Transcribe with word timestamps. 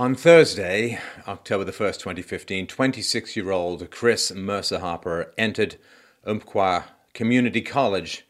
On 0.00 0.14
Thursday, 0.14 0.98
October 1.28 1.62
the 1.62 1.72
1st, 1.72 1.98
2015, 1.98 2.66
26 2.68 3.36
year 3.36 3.50
old 3.50 3.90
Chris 3.90 4.32
Mercer 4.32 4.78
Harper 4.78 5.34
entered 5.36 5.76
Umpqua 6.24 6.86
Community 7.12 7.60
College 7.60 8.26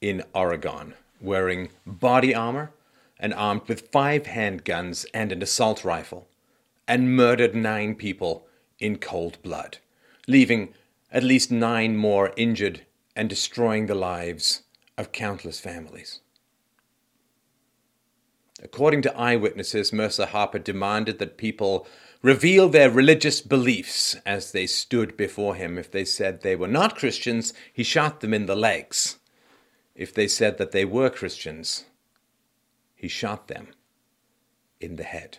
in 0.00 0.22
Oregon 0.36 0.94
wearing 1.20 1.70
body 1.84 2.32
armor 2.32 2.70
and 3.18 3.34
armed 3.34 3.62
with 3.66 3.90
five 3.90 4.22
handguns 4.22 5.04
and 5.12 5.32
an 5.32 5.42
assault 5.42 5.84
rifle, 5.84 6.28
and 6.86 7.16
murdered 7.16 7.56
nine 7.56 7.96
people 7.96 8.46
in 8.78 8.96
cold 8.96 9.42
blood, 9.42 9.78
leaving 10.28 10.72
at 11.10 11.24
least 11.24 11.50
nine 11.50 11.96
more 11.96 12.32
injured 12.36 12.82
and 13.16 13.28
destroying 13.28 13.86
the 13.86 13.96
lives 13.96 14.62
of 14.96 15.10
countless 15.10 15.58
families. 15.58 16.20
According 18.62 19.02
to 19.02 19.16
eyewitnesses, 19.16 19.92
Mercer 19.92 20.26
Harper 20.26 20.58
demanded 20.58 21.18
that 21.18 21.38
people 21.38 21.86
reveal 22.22 22.68
their 22.68 22.90
religious 22.90 23.40
beliefs 23.40 24.16
as 24.26 24.52
they 24.52 24.66
stood 24.66 25.16
before 25.16 25.54
him. 25.54 25.78
If 25.78 25.90
they 25.90 26.04
said 26.04 26.42
they 26.42 26.56
were 26.56 26.68
not 26.68 26.96
Christians, 26.96 27.54
he 27.72 27.82
shot 27.82 28.20
them 28.20 28.34
in 28.34 28.46
the 28.46 28.56
legs. 28.56 29.18
If 29.94 30.12
they 30.12 30.28
said 30.28 30.58
that 30.58 30.72
they 30.72 30.84
were 30.84 31.08
Christians, 31.08 31.84
he 32.94 33.08
shot 33.08 33.48
them 33.48 33.68
in 34.78 34.96
the 34.96 35.04
head. 35.04 35.38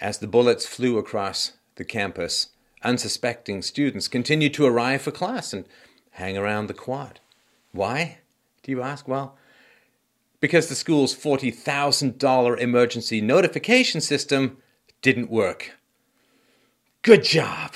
As 0.00 0.18
the 0.18 0.26
bullets 0.26 0.66
flew 0.66 0.96
across 0.96 1.52
the 1.74 1.84
campus, 1.84 2.48
unsuspecting 2.82 3.60
students 3.62 4.08
continued 4.08 4.54
to 4.54 4.64
arrive 4.64 5.02
for 5.02 5.10
class 5.10 5.52
and 5.52 5.66
hang 6.12 6.38
around 6.38 6.68
the 6.68 6.74
quad. 6.74 7.20
Why, 7.72 8.18
do 8.62 8.70
you 8.70 8.80
ask? 8.80 9.06
Well, 9.06 9.36
because 10.40 10.68
the 10.68 10.74
school's 10.74 11.14
$40,000 11.14 12.58
emergency 12.58 13.20
notification 13.20 14.00
system 14.00 14.58
didn't 15.02 15.30
work. 15.30 15.72
Good 17.02 17.24
job. 17.24 17.74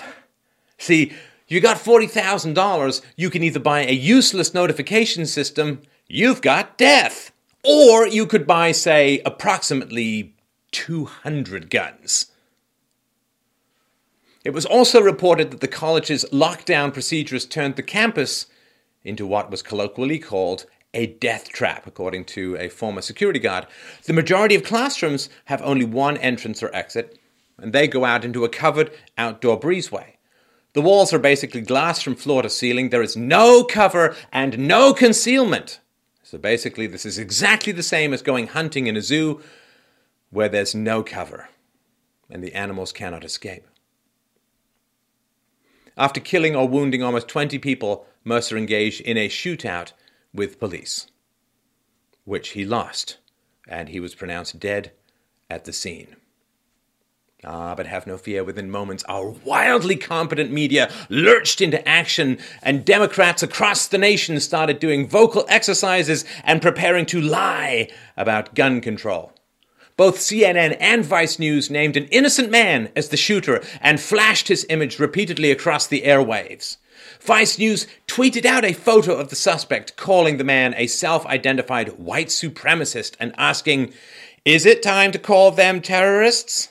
See, 0.79 1.13
you 1.49 1.61
got 1.61 1.77
$40,000, 1.77 3.03
you 3.17 3.31
can 3.31 3.43
either 3.43 3.61
buy 3.61 3.85
a 3.85 3.93
useless 3.93 4.55
notification 4.55 5.27
system, 5.27 5.83
you've 6.07 6.43
got 6.43 6.79
death. 6.79 7.33
Or 7.65 8.09
you 8.09 8.27
could 8.27 8.47
buy, 8.47 8.73
say, 8.73 9.23
approximately 9.25 10.35
200 10.73 11.71
guns. 11.71 12.33
It 14.45 14.51
was 14.51 14.67
also 14.67 15.01
reported 15.01 15.53
that 15.53 15.61
the 15.61 15.69
college's 15.69 16.25
lockdown 16.33 16.93
procedures 16.93 17.47
turned 17.47 17.77
the 17.77 17.83
campus 17.83 18.47
into 19.05 19.27
what 19.27 19.51
was 19.51 19.63
colloquially 19.63 20.19
called 20.19 20.67
a 20.95 21.07
death 21.07 21.49
trap, 21.49 21.87
according 21.87 22.25
to 22.27 22.57
a 22.57 22.69
former 22.69 23.01
security 23.01 23.39
guard. 23.39 23.67
The 24.05 24.13
majority 24.13 24.55
of 24.55 24.65
classrooms 24.65 25.29
have 25.47 25.63
only 25.63 25.85
one 25.85 26.17
entrance 26.19 26.63
or 26.63 26.75
exit, 26.75 27.19
and 27.59 27.73
they 27.73 27.89
go 27.89 28.05
out 28.05 28.25
into 28.25 28.45
a 28.45 28.49
covered 28.49 28.91
outdoor 29.17 29.59
breezeway. 29.59 30.15
The 30.75 30.83
walls 30.83 31.13
are 31.13 31.19
basically 31.19 31.61
glass 31.61 32.01
from 32.01 32.17
floor 32.17 32.43
to 32.43 32.51
ceiling. 32.51 32.89
There 32.89 33.03
is 33.03 33.17
no 33.17 33.63
cover 33.63 34.17
and 34.33 34.59
no 34.59 34.95
concealment. 34.95 35.81
So 36.23 36.39
basically, 36.39 36.87
this 36.87 37.05
is 37.05 37.19
exactly 37.19 37.73
the 37.73 37.83
same 37.83 38.15
as 38.15 38.23
going 38.23 38.49
hunting 38.49 38.87
in 38.87 38.97
a 38.97 39.03
zoo 39.03 39.43
where 40.31 40.49
there's 40.49 40.75
no 40.75 41.03
cover 41.03 41.51
and 42.31 42.43
the 42.43 42.55
animals 42.55 42.93
cannot 42.93 43.25
escape. 43.25 43.67
After 45.97 46.21
killing 46.21 46.57
or 46.57 46.67
wounding 46.67 47.03
almost 47.03 47.29
20 47.29 47.59
people, 47.59 48.07
Mercer 48.25 48.57
engaged 48.57 49.03
in 49.03 49.19
a 49.19 49.29
shootout 49.29 49.93
with 50.35 50.59
police, 50.59 51.07
which 52.25 52.51
he 52.51 52.65
lost, 52.65 53.19
and 53.69 53.89
he 53.89 54.01
was 54.01 54.15
pronounced 54.15 54.59
dead 54.59 54.93
at 55.51 55.65
the 55.65 55.73
scene. 55.73 56.17
Ah, 57.45 57.75
but 57.75 57.87
have 57.87 58.07
no 58.07 58.17
fear, 58.17 58.45
within 58.45 58.71
moments, 58.71 59.03
our 59.09 59.31
wildly 59.31 59.97
competent 59.97 60.53
media 60.53 60.89
lurched 61.09 61.61
into 61.61 61.87
action, 61.89 62.39
and 62.63 62.85
Democrats 62.85 63.43
across 63.43 63.89
the 63.89 63.99
nation 63.99 64.39
started 64.39 64.79
doing 64.79 65.09
vocal 65.09 65.45
exercises 65.49 66.25
and 66.45 66.63
preparing 66.63 67.05
to 67.07 67.21
lie 67.21 67.89
about 68.17 68.55
gun 68.55 68.81
control. 68.81 69.33
Both 69.97 70.19
CNN 70.19 70.77
and 70.79 71.05
Vice 71.05 71.41
News 71.41 71.69
named 71.69 71.97
an 71.97 72.07
innocent 72.07 72.51
man 72.51 72.91
as 72.95 73.09
the 73.09 73.17
shooter 73.17 73.61
and 73.81 74.01
flashed 74.01 74.47
his 74.47 74.65
image 74.71 75.01
repeatedly 75.01 75.51
across 75.51 75.87
the 75.87 76.03
airwaves. 76.03 76.77
Vice 77.25 77.57
News 77.57 77.87
tweeted 78.09 78.45
out 78.45 78.65
a 78.65 78.73
photo 78.73 79.15
of 79.15 79.29
the 79.29 79.37
suspect, 79.37 79.97
calling 79.97 80.39
the 80.39 80.45
man 80.45 80.75
a 80.77 80.89
self 80.89 81.25
identified 81.27 81.99
white 81.99 82.29
supremacist 82.29 83.15
and 83.21 83.33
asking, 83.39 83.95
Is 84.45 84.67
it 84.67 84.83
time 84.83 85.13
to 85.13 85.21
call 85.21 85.53
them 85.53 85.81
terrorists? 85.81 86.71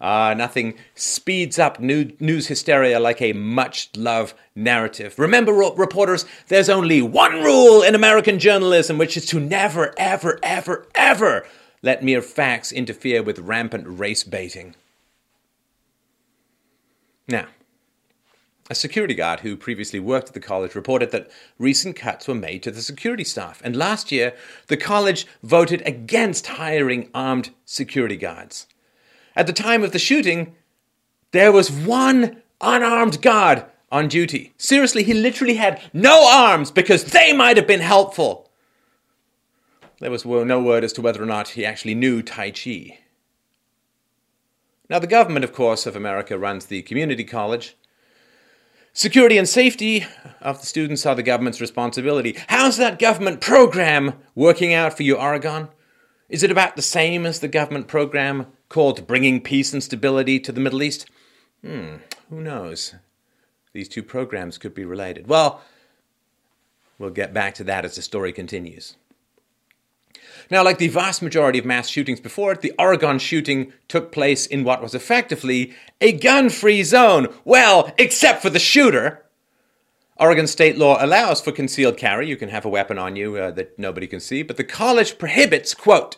Ah, 0.00 0.30
uh, 0.30 0.34
nothing 0.34 0.74
speeds 0.94 1.58
up 1.58 1.80
news 1.80 2.46
hysteria 2.46 3.00
like 3.00 3.20
a 3.20 3.32
much 3.32 3.90
loved 3.96 4.34
narrative. 4.54 5.18
Remember, 5.18 5.52
reporters, 5.52 6.26
there's 6.46 6.68
only 6.68 7.02
one 7.02 7.42
rule 7.42 7.82
in 7.82 7.94
American 7.94 8.38
journalism, 8.38 8.98
which 8.98 9.16
is 9.16 9.26
to 9.26 9.40
never, 9.40 9.94
ever, 9.98 10.38
ever, 10.42 10.86
ever 10.94 11.46
let 11.82 12.04
mere 12.04 12.22
facts 12.22 12.72
interfere 12.72 13.22
with 13.22 13.38
rampant 13.38 13.84
race 13.88 14.22
baiting. 14.22 14.76
Now, 17.26 17.46
a 18.68 18.74
security 18.74 19.14
guard 19.14 19.40
who 19.40 19.56
previously 19.56 20.00
worked 20.00 20.28
at 20.28 20.34
the 20.34 20.40
college 20.40 20.74
reported 20.74 21.10
that 21.12 21.30
recent 21.58 21.96
cuts 21.96 22.26
were 22.26 22.34
made 22.34 22.62
to 22.62 22.70
the 22.70 22.82
security 22.82 23.24
staff, 23.24 23.60
and 23.64 23.76
last 23.76 24.10
year 24.10 24.34
the 24.66 24.76
college 24.76 25.26
voted 25.42 25.82
against 25.86 26.46
hiring 26.46 27.08
armed 27.14 27.50
security 27.64 28.16
guards. 28.16 28.66
At 29.36 29.46
the 29.46 29.52
time 29.52 29.82
of 29.82 29.92
the 29.92 29.98
shooting, 29.98 30.54
there 31.32 31.52
was 31.52 31.70
one 31.70 32.42
unarmed 32.60 33.22
guard 33.22 33.64
on 33.92 34.08
duty. 34.08 34.52
Seriously, 34.56 35.04
he 35.04 35.14
literally 35.14 35.54
had 35.54 35.80
no 35.92 36.28
arms 36.28 36.70
because 36.70 37.04
they 37.04 37.32
might 37.32 37.56
have 37.56 37.66
been 37.66 37.80
helpful. 37.80 38.50
There 40.00 40.10
was 40.10 40.24
no 40.24 40.60
word 40.60 40.84
as 40.84 40.92
to 40.94 41.02
whether 41.02 41.22
or 41.22 41.26
not 41.26 41.50
he 41.50 41.64
actually 41.64 41.94
knew 41.94 42.22
Tai 42.22 42.50
Chi. 42.50 42.98
Now, 44.88 44.98
the 44.98 45.06
government, 45.06 45.44
of 45.44 45.52
course, 45.52 45.86
of 45.86 45.96
America 45.96 46.38
runs 46.38 46.66
the 46.66 46.82
community 46.82 47.24
college, 47.24 47.76
Security 48.96 49.36
and 49.36 49.46
safety 49.46 50.06
of 50.40 50.58
the 50.58 50.66
students 50.66 51.04
are 51.04 51.14
the 51.14 51.22
government's 51.22 51.60
responsibility. 51.60 52.34
How's 52.48 52.78
that 52.78 52.98
government 52.98 53.42
program 53.42 54.14
working 54.34 54.72
out 54.72 54.96
for 54.96 55.02
you, 55.02 55.16
Oregon? 55.16 55.68
Is 56.30 56.42
it 56.42 56.50
about 56.50 56.76
the 56.76 56.82
same 56.82 57.26
as 57.26 57.40
the 57.40 57.46
government 57.46 57.88
program 57.88 58.46
called 58.70 59.06
Bringing 59.06 59.42
Peace 59.42 59.74
and 59.74 59.84
Stability 59.84 60.40
to 60.40 60.50
the 60.50 60.62
Middle 60.62 60.82
East? 60.82 61.04
Hmm, 61.62 61.96
who 62.30 62.40
knows? 62.40 62.94
These 63.74 63.90
two 63.90 64.02
programs 64.02 64.56
could 64.56 64.72
be 64.72 64.86
related. 64.86 65.26
Well, 65.26 65.60
we'll 66.98 67.10
get 67.10 67.34
back 67.34 67.52
to 67.56 67.64
that 67.64 67.84
as 67.84 67.96
the 67.96 68.02
story 68.02 68.32
continues. 68.32 68.96
Now, 70.50 70.62
like 70.62 70.78
the 70.78 70.88
vast 70.88 71.22
majority 71.22 71.58
of 71.58 71.64
mass 71.64 71.88
shootings 71.88 72.20
before 72.20 72.52
it, 72.52 72.60
the 72.60 72.72
Oregon 72.78 73.18
shooting 73.18 73.72
took 73.88 74.12
place 74.12 74.46
in 74.46 74.64
what 74.64 74.82
was 74.82 74.94
effectively 74.94 75.74
a 76.00 76.12
gun 76.12 76.50
free 76.50 76.82
zone. 76.82 77.28
Well, 77.44 77.92
except 77.98 78.42
for 78.42 78.50
the 78.50 78.58
shooter. 78.58 79.24
Oregon 80.18 80.46
state 80.46 80.78
law 80.78 80.96
allows 81.04 81.40
for 81.42 81.52
concealed 81.52 81.98
carry. 81.98 82.26
You 82.28 82.36
can 82.36 82.48
have 82.48 82.64
a 82.64 82.70
weapon 82.70 82.98
on 82.98 83.16
you 83.16 83.36
uh, 83.36 83.50
that 83.50 83.78
nobody 83.78 84.06
can 84.06 84.20
see, 84.20 84.42
but 84.42 84.56
the 84.56 84.64
college 84.64 85.18
prohibits, 85.18 85.74
quote, 85.74 86.16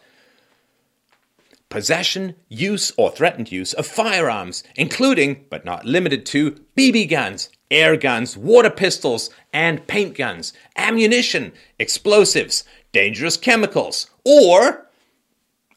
possession, 1.69 2.35
use, 2.49 2.93
or 2.97 3.11
threatened 3.11 3.53
use 3.53 3.73
of 3.73 3.87
firearms, 3.87 4.63
including, 4.77 5.45
but 5.51 5.65
not 5.65 5.85
limited 5.85 6.25
to, 6.27 6.61
BB 6.77 7.11
guns, 7.11 7.51
air 7.71 7.97
guns, 7.97 8.37
water 8.37 8.71
pistols, 8.71 9.31
and 9.53 9.87
paint 9.87 10.17
guns, 10.17 10.53
ammunition, 10.77 11.53
explosives, 11.79 12.65
dangerous 12.93 13.37
chemicals, 13.37 14.11
or 14.25 14.87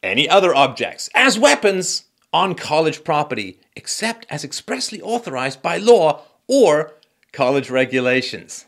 any 0.03 0.27
other 0.27 0.53
objects 0.55 1.09
as 1.13 1.37
weapons 1.37 2.05
on 2.33 2.55
college 2.55 3.03
property, 3.03 3.59
except 3.75 4.25
as 4.29 4.43
expressly 4.43 5.01
authorized 5.01 5.61
by 5.61 5.77
law 5.77 6.21
or 6.47 6.93
college 7.31 7.69
regulations. 7.69 8.65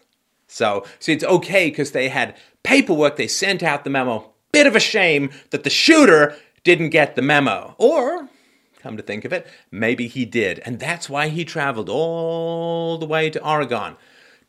So, 0.48 0.86
see, 1.00 1.14
it's 1.14 1.24
okay 1.24 1.70
because 1.70 1.92
they 1.92 2.10
had 2.10 2.38
paperwork, 2.62 3.16
they 3.16 3.28
sent 3.28 3.64
out 3.64 3.84
the 3.84 3.90
memo. 3.90 4.32
Bit 4.52 4.68
of 4.68 4.76
a 4.76 4.80
shame 4.80 5.32
that 5.50 5.64
the 5.64 5.70
shooter 5.70 6.36
didn't 6.64 6.90
get 6.90 7.16
the 7.16 7.22
memo. 7.22 7.76
Or, 7.78 8.30
come 8.80 8.98
to 8.98 9.04
think 9.04 9.26
of 9.26 9.34
it, 9.34 9.48
maybe 9.72 10.08
he 10.08 10.26
did. 10.26 10.60
And 10.60 10.80
that's 10.80 11.10
why 11.10 11.30
he 11.30 11.44
traveled 11.44 11.90
all 11.90 12.98
the 12.98 13.06
way 13.06 13.30
to 13.32 13.44
Oregon 13.44 13.96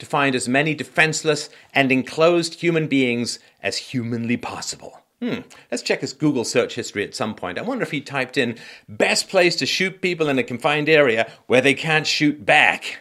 to 0.05 0.11
find 0.11 0.35
as 0.35 0.49
many 0.49 0.75
defenseless 0.75 1.49
and 1.73 1.91
enclosed 1.91 2.61
human 2.61 2.87
beings 2.87 3.39
as 3.63 3.79
humanly 3.79 4.37
possible. 4.37 5.01
Hmm, 5.21 5.41
let's 5.71 5.83
check 5.83 6.03
his 6.03 6.13
Google 6.13 6.45
search 6.45 6.75
history 6.75 7.03
at 7.05 7.15
some 7.15 7.35
point. 7.35 7.59
I 7.59 7.63
wonder 7.63 7.83
if 7.83 7.91
he 7.91 8.01
typed 8.01 8.37
in 8.37 8.59
best 8.89 9.29
place 9.29 9.57
to 9.57 9.67
shoot 9.67 10.03
people 10.03 10.29
in 10.29 10.39
a 10.39 10.43
confined 10.43 10.89
area 10.89 11.31
where 11.47 11.63
they 11.63 11.73
can't 11.73 12.07
shoot 12.07 12.45
back. 12.45 12.99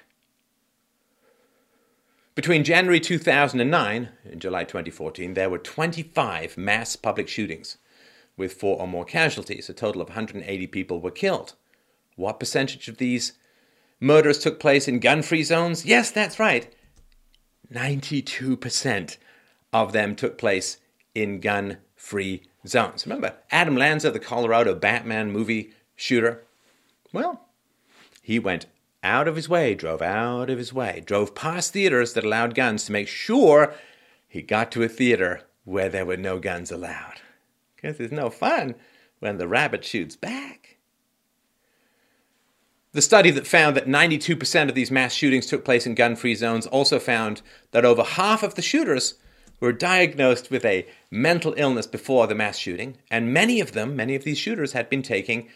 Between 2.35 2.63
January 2.63 2.99
2009 2.99 4.09
and 4.31 4.41
July 4.41 4.63
2014, 4.63 5.33
there 5.33 5.49
were 5.49 5.59
25 5.59 6.57
mass 6.57 6.95
public 6.95 7.27
shootings. 7.27 7.77
with 8.35 8.53
four 8.53 8.79
or 8.79 8.87
more 8.87 9.05
casualties. 9.05 9.69
A 9.69 9.73
total 9.73 10.01
of 10.01 10.07
180 10.07 10.65
people 10.67 10.99
were 10.99 11.11
killed. 11.11 11.53
What 12.15 12.39
percentage 12.39 12.87
of 12.87 12.97
these 12.97 13.33
murders 13.99 14.39
took 14.39 14.59
place 14.59 14.87
in 14.87 14.99
gun 14.99 15.21
free 15.21 15.43
zones? 15.43 15.85
Yes, 15.85 16.09
that's 16.09 16.39
right. 16.39 16.73
92% 17.73 19.17
of 19.71 19.91
them 19.91 20.15
took 20.15 20.37
place 20.37 20.77
in 21.15 21.39
gun 21.39 21.77
free 21.95 22.43
zones. 22.67 23.05
Remember 23.05 23.35
Adam 23.51 23.75
Lanza, 23.75 24.11
the 24.11 24.19
Colorado 24.19 24.75
Batman 24.75 25.31
movie 25.31 25.73
shooter? 25.95 26.43
Well, 27.11 27.47
he 28.21 28.39
went 28.39 28.65
out 29.03 29.27
of 29.27 29.35
his 29.35 29.49
way, 29.49 29.75
drove 29.75 30.01
out 30.01 30.49
of 30.49 30.57
his 30.57 30.73
way, 30.73 31.03
drove 31.05 31.35
past 31.35 31.73
theaters 31.73 32.13
that 32.13 32.23
allowed 32.23 32.55
guns 32.55 32.85
to 32.85 32.91
make 32.91 33.07
sure 33.07 33.73
he 34.27 34.41
got 34.41 34.71
to 34.71 34.83
a 34.83 34.87
theater 34.87 35.41
where 35.65 35.89
there 35.89 36.05
were 36.05 36.17
no 36.17 36.39
guns 36.39 36.71
allowed. 36.71 37.21
Because 37.75 37.99
it's 37.99 38.13
no 38.13 38.29
fun 38.29 38.75
when 39.19 39.37
the 39.37 39.47
rabbit 39.47 39.83
shoots 39.83 40.15
back. 40.15 40.72
The 42.93 43.01
study 43.01 43.31
that 43.31 43.47
found 43.47 43.75
that 43.75 43.87
92% 43.87 44.69
of 44.69 44.75
these 44.75 44.91
mass 44.91 45.13
shootings 45.13 45.47
took 45.47 45.65
place 45.65 45.87
in 45.87 45.95
gun 45.95 46.15
free 46.15 46.35
zones 46.35 46.67
also 46.67 46.99
found 46.99 47.41
that 47.71 47.85
over 47.85 48.03
half 48.03 48.43
of 48.43 48.53
the 48.53 48.61
shooters 48.61 49.15
were 49.59 49.71
diagnosed 49.71 50.51
with 50.51 50.63
a 50.63 50.85
mental 51.09 51.55
illness 51.57 51.87
before 51.87 52.27
the 52.27 52.35
mass 52.35 52.57
shooting, 52.59 52.97
and 53.09 53.33
many 53.33 53.59
of 53.59 53.71
them, 53.71 53.95
many 53.95 54.13
of 54.13 54.23
these 54.23 54.37
shooters, 54.37 54.73
had 54.73 54.89
been 54.91 55.01
taking 55.01 55.49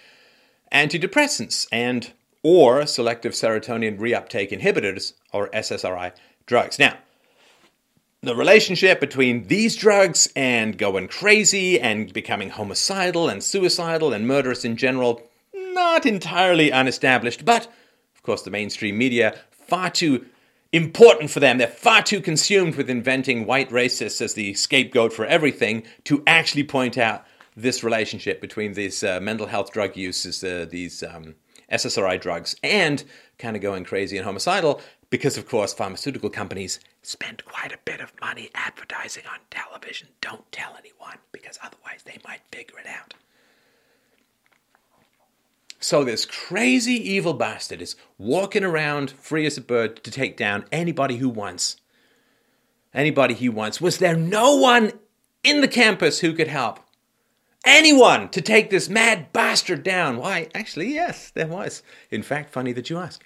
antidepressants 0.73 1.67
and 1.71 2.11
or 2.41 2.87
selective 2.87 3.33
serotonin 3.33 3.99
reuptake 3.99 4.51
inhibitors 4.51 5.13
or 5.31 5.49
SSRI 5.49 6.13
drugs. 6.47 6.79
Now, 6.79 6.97
the 8.21 8.35
relationship 8.35 8.99
between 8.99 9.47
these 9.47 9.75
drugs 9.75 10.27
and 10.35 10.75
going 10.75 11.07
crazy 11.07 11.79
and 11.79 12.11
becoming 12.11 12.49
homicidal 12.49 13.29
and 13.29 13.43
suicidal 13.43 14.11
and 14.11 14.27
murderous 14.27 14.65
in 14.65 14.75
general, 14.75 15.21
not 15.77 16.05
entirely 16.05 16.71
unestablished, 16.71 17.45
but 17.45 17.67
of 18.15 18.23
course 18.23 18.41
the 18.41 18.51
mainstream 18.51 18.97
media 18.97 19.37
far 19.51 19.89
too 19.91 20.25
important 20.73 21.29
for 21.29 21.39
them. 21.39 21.57
They're 21.57 21.67
far 21.67 22.01
too 22.01 22.19
consumed 22.19 22.75
with 22.75 22.89
inventing 22.89 23.45
white 23.45 23.69
racists 23.69 24.21
as 24.21 24.33
the 24.33 24.53
scapegoat 24.55 25.13
for 25.13 25.25
everything 25.25 25.83
to 26.05 26.23
actually 26.25 26.63
point 26.63 26.97
out 26.97 27.25
this 27.55 27.83
relationship 27.83 28.41
between 28.41 28.73
these 28.73 29.03
uh, 29.03 29.19
mental 29.21 29.47
health 29.47 29.71
drug 29.71 29.95
uses, 29.95 30.43
uh, 30.43 30.65
these 30.69 31.03
um, 31.03 31.35
SSRI 31.71 32.19
drugs, 32.19 32.55
and 32.63 33.03
kind 33.37 33.55
of 33.55 33.61
going 33.61 33.83
crazy 33.83 34.17
and 34.17 34.25
homicidal 34.25 34.81
because, 35.09 35.37
of 35.37 35.47
course, 35.47 35.73
pharmaceutical 35.73 36.29
companies 36.29 36.79
spend 37.01 37.45
quite 37.45 37.71
a 37.71 37.79
bit 37.85 38.01
of 38.01 38.11
money 38.19 38.49
advertising 38.55 39.23
on 39.31 39.39
television. 39.49 40.07
Don't 40.21 40.51
tell 40.51 40.75
anyone 40.77 41.17
because 41.31 41.57
otherwise 41.63 42.03
they 42.03 42.17
might 42.25 42.41
figure 42.51 42.79
it 42.79 42.87
out. 42.87 43.13
So, 45.79 46.03
this 46.03 46.25
crazy 46.25 46.93
evil 46.93 47.33
bastard 47.33 47.81
is 47.81 47.95
walking 48.17 48.63
around 48.63 49.11
free 49.11 49.45
as 49.45 49.57
a 49.57 49.61
bird 49.61 50.03
to 50.03 50.11
take 50.11 50.35
down 50.35 50.65
anybody 50.71 51.17
who 51.17 51.29
wants. 51.29 51.77
Anybody 52.93 53.35
he 53.35 53.47
wants. 53.47 53.79
Was 53.79 53.99
there 53.99 54.15
no 54.15 54.55
one 54.55 54.93
in 55.43 55.61
the 55.61 55.67
campus 55.67 56.19
who 56.19 56.33
could 56.33 56.47
help? 56.47 56.79
Anyone 57.63 58.29
to 58.29 58.41
take 58.41 58.69
this 58.69 58.89
mad 58.89 59.31
bastard 59.33 59.83
down? 59.83 60.17
Why, 60.17 60.47
actually, 60.55 60.93
yes, 60.93 61.29
there 61.31 61.47
was. 61.47 61.83
In 62.09 62.23
fact, 62.23 62.51
funny 62.51 62.71
that 62.71 62.89
you 62.89 62.97
ask. 62.97 63.23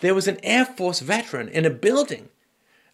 There 0.00 0.14
was 0.14 0.28
an 0.28 0.38
Air 0.42 0.64
Force 0.64 1.00
veteran 1.00 1.48
in 1.48 1.66
a 1.66 1.70
building 1.70 2.28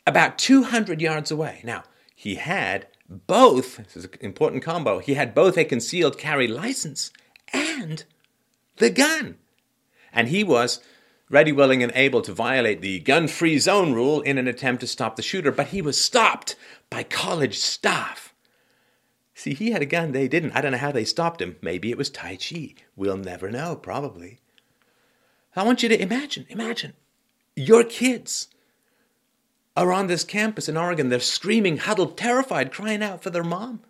about 0.07 0.39
200 0.39 1.01
yards 1.01 1.31
away. 1.31 1.61
Now, 1.65 1.85
he 2.15 2.37
had 2.37 2.87
both, 3.09 3.77
this 3.77 3.97
is 3.97 4.05
an 4.05 4.11
important 4.21 4.63
combo, 4.63 4.99
he 4.99 5.15
had 5.15 5.35
both 5.35 5.57
a 5.59 5.65
concealed 5.65 6.19
carry 6.19 6.49
license 6.49 7.13
and 7.53 8.05
the 8.77 8.91
gun. 8.91 9.37
And 10.13 10.29
he 10.29 10.45
was 10.45 10.81
ready, 11.31 11.53
willing, 11.53 11.83
and 11.83 11.93
able 11.95 12.23
to 12.23 12.33
violate 12.33 12.81
the 12.81 13.01
gun 13.01 13.29
free 13.29 13.59
zone 13.59 13.93
rule 13.93 14.21
in 14.21 14.39
an 14.39 14.47
attempt 14.47 14.81
to 14.81 14.87
stop 14.87 15.17
the 15.17 15.23
shooter, 15.23 15.51
but 15.51 15.69
he 15.69 15.83
was 15.83 16.01
stopped 16.01 16.57
by 16.91 17.03
college 17.03 17.59
staff. 17.59 18.35
See, 19.35 19.55
he 19.55 19.73
had 19.73 19.83
a 19.83 19.87
gun, 19.87 20.13
they 20.13 20.29
didn't. 20.29 20.53
I 20.53 20.61
don't 20.61 20.73
know 20.73 20.79
how 20.79 20.93
they 20.93 21.05
stopped 21.05 21.43
him. 21.43 21.57
Maybe 21.61 21.91
it 21.91 21.99
was 21.99 22.09
Tai 22.09 22.37
Chi. 22.37 22.75
We'll 22.95 23.17
never 23.17 23.51
know, 23.51 23.75
probably. 23.75 24.39
I 25.57 25.65
want 25.65 25.83
you 25.83 25.89
to 25.89 26.01
imagine, 26.01 26.47
imagine, 26.49 26.95
your 27.57 27.85
kids 27.85 28.49
are 29.77 29.93
on 29.93 30.07
this 30.07 30.25
campus 30.25 30.69
in 30.69 30.77
Oregon. 30.77 31.09
They're 31.09 31.21
screaming, 31.21 31.79
huddled, 31.79 32.17
terrified, 32.17 32.73
crying 32.73 33.03
out 33.03 33.23
for 33.23 33.31
their 33.31 33.45
mom. 33.45 33.81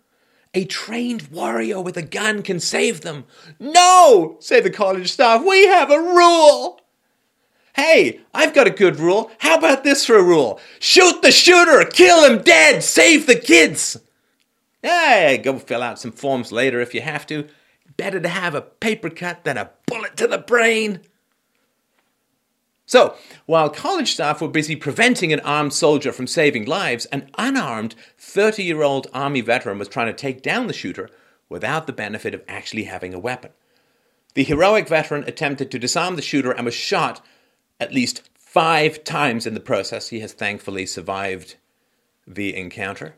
A 0.55 0.63
trained 0.63 1.27
warrior 1.27 1.81
with 1.81 1.97
a 1.97 2.01
gun 2.01 2.41
can 2.41 2.61
save 2.61 3.01
them. 3.01 3.25
No, 3.59 4.37
say 4.39 4.61
the 4.61 4.69
college 4.69 5.11
staff, 5.11 5.43
we 5.45 5.67
have 5.67 5.91
a 5.91 5.99
rule. 5.99 6.79
Hey, 7.75 8.21
I've 8.33 8.53
got 8.53 8.65
a 8.65 8.71
good 8.71 8.97
rule. 8.97 9.29
How 9.39 9.57
about 9.57 9.83
this 9.83 10.05
for 10.05 10.15
a 10.15 10.23
rule? 10.23 10.61
Shoot 10.79 11.21
the 11.21 11.33
shooter, 11.33 11.83
kill 11.83 12.23
him 12.23 12.41
dead, 12.41 12.83
save 12.83 13.27
the 13.27 13.35
kids. 13.35 13.97
Hey, 14.81 15.41
go 15.43 15.59
fill 15.59 15.83
out 15.83 15.99
some 15.99 16.13
forms 16.13 16.53
later 16.53 16.79
if 16.79 16.93
you 16.93 17.01
have 17.01 17.27
to. 17.27 17.49
Better 17.97 18.21
to 18.21 18.29
have 18.29 18.55
a 18.55 18.61
paper 18.61 19.09
cut 19.09 19.43
than 19.43 19.57
a 19.57 19.71
bullet 19.87 20.15
to 20.15 20.27
the 20.27 20.37
brain. 20.37 21.01
So, 22.85 23.15
while 23.47 23.69
college 23.69 24.13
staff 24.13 24.41
were 24.41 24.47
busy 24.47 24.75
preventing 24.75 25.33
an 25.33 25.39
armed 25.39 25.73
soldier 25.73 26.11
from 26.11 26.27
saving 26.27 26.65
lives, 26.65 27.05
an 27.07 27.29
unarmed 27.37 27.95
30 28.17 28.63
year 28.63 28.83
old 28.83 29.07
Army 29.13 29.41
veteran 29.41 29.79
was 29.79 29.87
trying 29.87 30.07
to 30.07 30.13
take 30.13 30.43
down 30.43 30.67
the 30.67 30.73
shooter 30.73 31.09
without 31.49 31.87
the 31.87 31.93
benefit 31.93 32.33
of 32.33 32.43
actually 32.47 32.83
having 32.83 33.13
a 33.13 33.19
weapon. 33.19 33.51
The 34.35 34.43
heroic 34.43 34.87
veteran 34.87 35.23
attempted 35.23 35.71
to 35.71 35.79
disarm 35.79 36.15
the 36.15 36.21
shooter 36.21 36.51
and 36.51 36.65
was 36.65 36.75
shot 36.75 37.25
at 37.79 37.93
least 37.93 38.29
five 38.37 39.03
times 39.03 39.47
in 39.47 39.53
the 39.53 39.59
process. 39.59 40.09
He 40.09 40.19
has 40.19 40.33
thankfully 40.33 40.85
survived 40.85 41.55
the 42.27 42.55
encounter. 42.55 43.15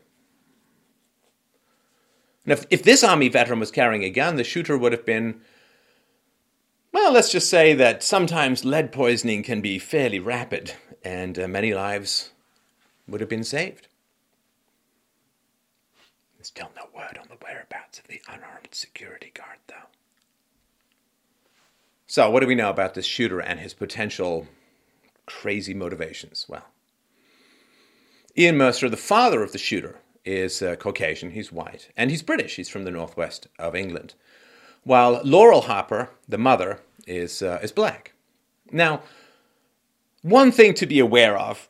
If, 2.46 2.64
if 2.70 2.82
this 2.82 3.04
Army 3.04 3.28
veteran 3.28 3.60
was 3.60 3.70
carrying 3.70 4.04
a 4.04 4.10
gun, 4.10 4.36
the 4.36 4.44
shooter 4.44 4.78
would 4.78 4.92
have 4.92 5.04
been 5.04 5.40
well, 7.08 7.14
let's 7.14 7.32
just 7.32 7.48
say 7.48 7.72
that 7.72 8.02
sometimes 8.02 8.66
lead 8.66 8.92
poisoning 8.92 9.42
can 9.42 9.62
be 9.62 9.78
fairly 9.78 10.18
rapid, 10.18 10.74
and 11.02 11.38
uh, 11.38 11.48
many 11.48 11.72
lives 11.72 12.32
would 13.08 13.22
have 13.22 13.30
been 13.30 13.44
saved. 13.44 13.88
There's 16.36 16.48
still 16.48 16.70
no 16.76 16.82
word 16.94 17.16
on 17.18 17.28
the 17.30 17.42
whereabouts 17.42 17.98
of 17.98 18.08
the 18.08 18.20
unarmed 18.28 18.68
security 18.72 19.32
guard, 19.32 19.56
though. 19.68 19.88
So, 22.06 22.28
what 22.28 22.40
do 22.40 22.46
we 22.46 22.54
know 22.54 22.68
about 22.68 22.92
this 22.92 23.06
shooter 23.06 23.40
and 23.40 23.58
his 23.58 23.72
potential 23.72 24.46
crazy 25.24 25.72
motivations? 25.72 26.44
Well, 26.46 26.66
Ian 28.36 28.58
Mercer, 28.58 28.90
the 28.90 28.98
father 28.98 29.42
of 29.42 29.52
the 29.52 29.58
shooter, 29.58 29.96
is 30.26 30.60
uh, 30.60 30.76
Caucasian, 30.76 31.30
he's 31.30 31.50
white, 31.50 31.88
and 31.96 32.10
he's 32.10 32.22
British, 32.22 32.56
he's 32.56 32.68
from 32.68 32.84
the 32.84 32.90
northwest 32.90 33.46
of 33.58 33.74
England 33.74 34.12
while 34.84 35.20
Laurel 35.24 35.62
Harper, 35.62 36.10
the 36.28 36.38
mother, 36.38 36.80
is, 37.06 37.42
uh, 37.42 37.58
is 37.62 37.72
black. 37.72 38.12
Now, 38.70 39.02
one 40.22 40.52
thing 40.52 40.74
to 40.74 40.86
be 40.86 40.98
aware 40.98 41.38
of 41.38 41.68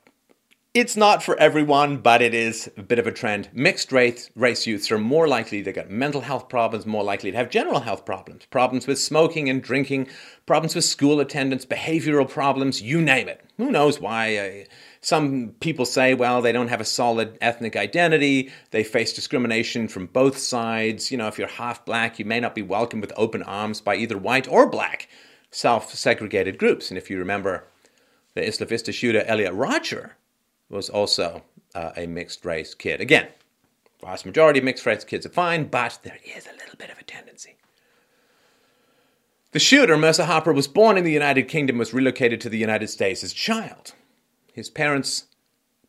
it's 0.74 0.96
not 0.96 1.22
for 1.22 1.36
everyone, 1.40 1.96
but 1.96 2.22
it 2.22 2.34
is 2.34 2.70
a 2.76 2.82
bit 2.82 2.98
of 3.00 3.06
a 3.06 3.10
trend. 3.10 3.48
Mixed 3.52 3.90
race, 3.90 4.30
race 4.36 4.66
youths 4.66 4.92
are 4.92 4.98
more 4.98 5.26
likely 5.26 5.62
to 5.62 5.72
get 5.72 5.90
mental 5.90 6.20
health 6.20 6.48
problems, 6.48 6.86
more 6.86 7.02
likely 7.02 7.32
to 7.32 7.36
have 7.36 7.50
general 7.50 7.80
health 7.80 8.04
problems, 8.04 8.44
problems 8.46 8.86
with 8.86 8.98
smoking 8.98 9.48
and 9.48 9.62
drinking, 9.62 10.06
problems 10.46 10.74
with 10.74 10.84
school 10.84 11.20
attendance, 11.20 11.64
behavioral 11.64 12.28
problems, 12.28 12.80
you 12.82 13.00
name 13.00 13.28
it. 13.28 13.40
Who 13.56 13.72
knows 13.72 13.98
why? 13.98 14.66
Some 15.00 15.54
people 15.60 15.84
say, 15.84 16.14
well, 16.14 16.42
they 16.42 16.52
don't 16.52 16.68
have 16.68 16.80
a 16.80 16.84
solid 16.84 17.38
ethnic 17.40 17.76
identity. 17.76 18.50
They 18.72 18.82
face 18.82 19.12
discrimination 19.12 19.88
from 19.88 20.06
both 20.06 20.38
sides. 20.38 21.12
You 21.12 21.18
know, 21.18 21.28
if 21.28 21.38
you're 21.38 21.48
half 21.48 21.84
black, 21.84 22.18
you 22.18 22.24
may 22.24 22.40
not 22.40 22.54
be 22.54 22.62
welcomed 22.62 23.02
with 23.02 23.12
open 23.16 23.42
arms 23.44 23.80
by 23.80 23.96
either 23.96 24.18
white 24.18 24.48
or 24.48 24.68
black 24.68 25.08
self 25.50 25.94
segregated 25.94 26.58
groups. 26.58 26.90
And 26.90 26.98
if 26.98 27.10
you 27.10 27.18
remember, 27.18 27.64
the 28.34 28.46
Isla 28.46 28.66
Vista 28.66 28.92
shooter, 28.92 29.22
Elliot 29.26 29.54
Rodger, 29.54 30.16
was 30.68 30.88
also 30.88 31.42
uh, 31.74 31.92
a 31.96 32.06
mixed 32.06 32.44
race 32.44 32.74
kid. 32.74 33.00
Again, 33.00 33.28
vast 34.02 34.26
majority 34.26 34.58
of 34.58 34.64
mixed 34.64 34.84
race 34.86 35.04
kids 35.04 35.26
are 35.26 35.30
fine, 35.30 35.64
but 35.64 36.00
there 36.02 36.18
is 36.24 36.46
a 36.46 36.52
little 36.52 36.76
bit 36.76 36.90
of 36.90 36.98
a 36.98 37.04
tendency. 37.04 37.56
The 39.52 39.58
shooter, 39.58 39.96
Mercer 39.96 40.26
Harper, 40.26 40.52
was 40.52 40.68
born 40.68 40.98
in 40.98 41.04
the 41.04 41.12
United 41.12 41.44
Kingdom, 41.44 41.78
was 41.78 41.94
relocated 41.94 42.40
to 42.42 42.50
the 42.50 42.58
United 42.58 42.88
States 42.88 43.24
as 43.24 43.32
a 43.32 43.36
child. 43.36 43.94
His 44.58 44.70
parents 44.70 45.26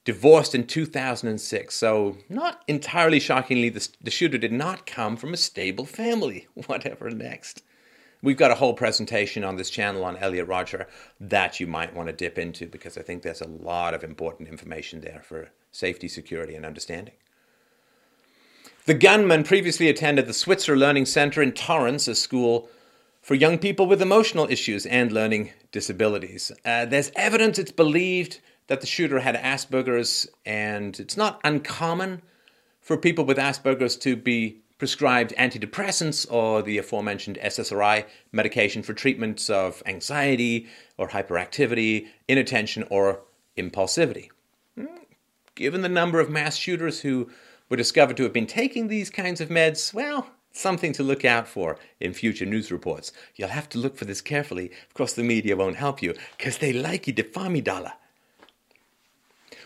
divorced 0.05 0.53
in 0.53 0.67
2006, 0.67 1.73
so 1.73 2.17
not 2.29 2.63
entirely 2.67 3.19
shockingly, 3.19 3.69
the, 3.69 3.89
the 3.99 4.11
shooter 4.11 4.37
did 4.37 4.51
not 4.51 4.85
come 4.85 5.17
from 5.17 5.33
a 5.33 5.37
stable 5.37 5.87
family. 5.87 6.45
Whatever 6.67 7.09
next. 7.09 7.63
We've 8.21 8.37
got 8.37 8.51
a 8.51 8.55
whole 8.55 8.75
presentation 8.75 9.43
on 9.43 9.55
this 9.55 9.71
channel 9.71 10.05
on 10.05 10.17
Elliot 10.17 10.47
Rodger 10.47 10.87
that 11.19 11.59
you 11.59 11.65
might 11.65 11.95
want 11.95 12.09
to 12.09 12.13
dip 12.13 12.37
into 12.37 12.67
because 12.67 12.95
I 12.95 13.01
think 13.01 13.23
there's 13.23 13.41
a 13.41 13.47
lot 13.47 13.95
of 13.95 14.03
important 14.03 14.49
information 14.49 15.01
there 15.01 15.23
for 15.25 15.49
safety, 15.71 16.07
security, 16.07 16.53
and 16.53 16.63
understanding. 16.63 17.15
The 18.85 18.93
gunman 18.93 19.45
previously 19.45 19.89
attended 19.89 20.27
the 20.27 20.33
Switzer 20.33 20.77
Learning 20.77 21.07
Center 21.07 21.41
in 21.41 21.53
Torrance, 21.53 22.07
a 22.07 22.13
school 22.13 22.69
for 23.19 23.33
young 23.33 23.57
people 23.57 23.87
with 23.87 23.99
emotional 23.99 24.47
issues 24.47 24.85
and 24.85 25.11
learning 25.11 25.53
disabilities. 25.71 26.51
Uh, 26.65 26.85
there's 26.85 27.11
evidence 27.15 27.57
it's 27.57 27.71
believed 27.71 28.39
that 28.69 28.81
the 28.81 28.87
shooter 28.87 29.19
had 29.19 29.35
Asperger's, 29.35 30.27
and 30.45 30.97
it's 30.99 31.17
not 31.17 31.41
uncommon 31.43 32.21
for 32.79 32.97
people 32.97 33.25
with 33.25 33.37
Asperger's 33.37 33.97
to 33.97 34.15
be 34.15 34.61
prescribed 34.77 35.33
antidepressants 35.37 36.31
or 36.31 36.61
the 36.61 36.77
aforementioned 36.77 37.39
SSRI 37.41 38.05
medication 38.31 38.83
for 38.83 38.93
treatments 38.93 39.49
of 39.49 39.81
anxiety 39.87 40.67
or 40.97 41.09
hyperactivity, 41.09 42.07
inattention, 42.27 42.85
or 42.91 43.21
impulsivity. 43.57 44.29
Hmm, 44.75 44.85
given 45.55 45.81
the 45.81 45.89
number 45.89 46.19
of 46.19 46.29
mass 46.29 46.55
shooters 46.55 47.01
who 47.01 47.27
were 47.69 47.75
discovered 47.75 48.17
to 48.17 48.23
have 48.23 48.33
been 48.33 48.47
taking 48.47 48.87
these 48.87 49.09
kinds 49.09 49.41
of 49.41 49.49
meds, 49.49 49.95
well, 49.95 50.27
something 50.51 50.93
to 50.93 51.03
look 51.03 51.25
out 51.25 51.47
for 51.47 51.79
in 51.99 52.13
future 52.13 52.45
news 52.45 52.71
reports. 52.71 53.11
You'll 53.35 53.49
have 53.49 53.69
to 53.69 53.79
look 53.79 53.97
for 53.97 54.05
this 54.05 54.21
carefully. 54.21 54.71
Of 54.87 54.93
course, 54.93 55.13
the 55.13 55.23
media 55.23 55.55
won't 55.55 55.75
help 55.75 56.03
you 56.03 56.13
because 56.37 56.59
they 56.59 56.71
like 56.71 57.07
you 57.07 57.13
to 57.13 57.61
dollar. 57.61 57.93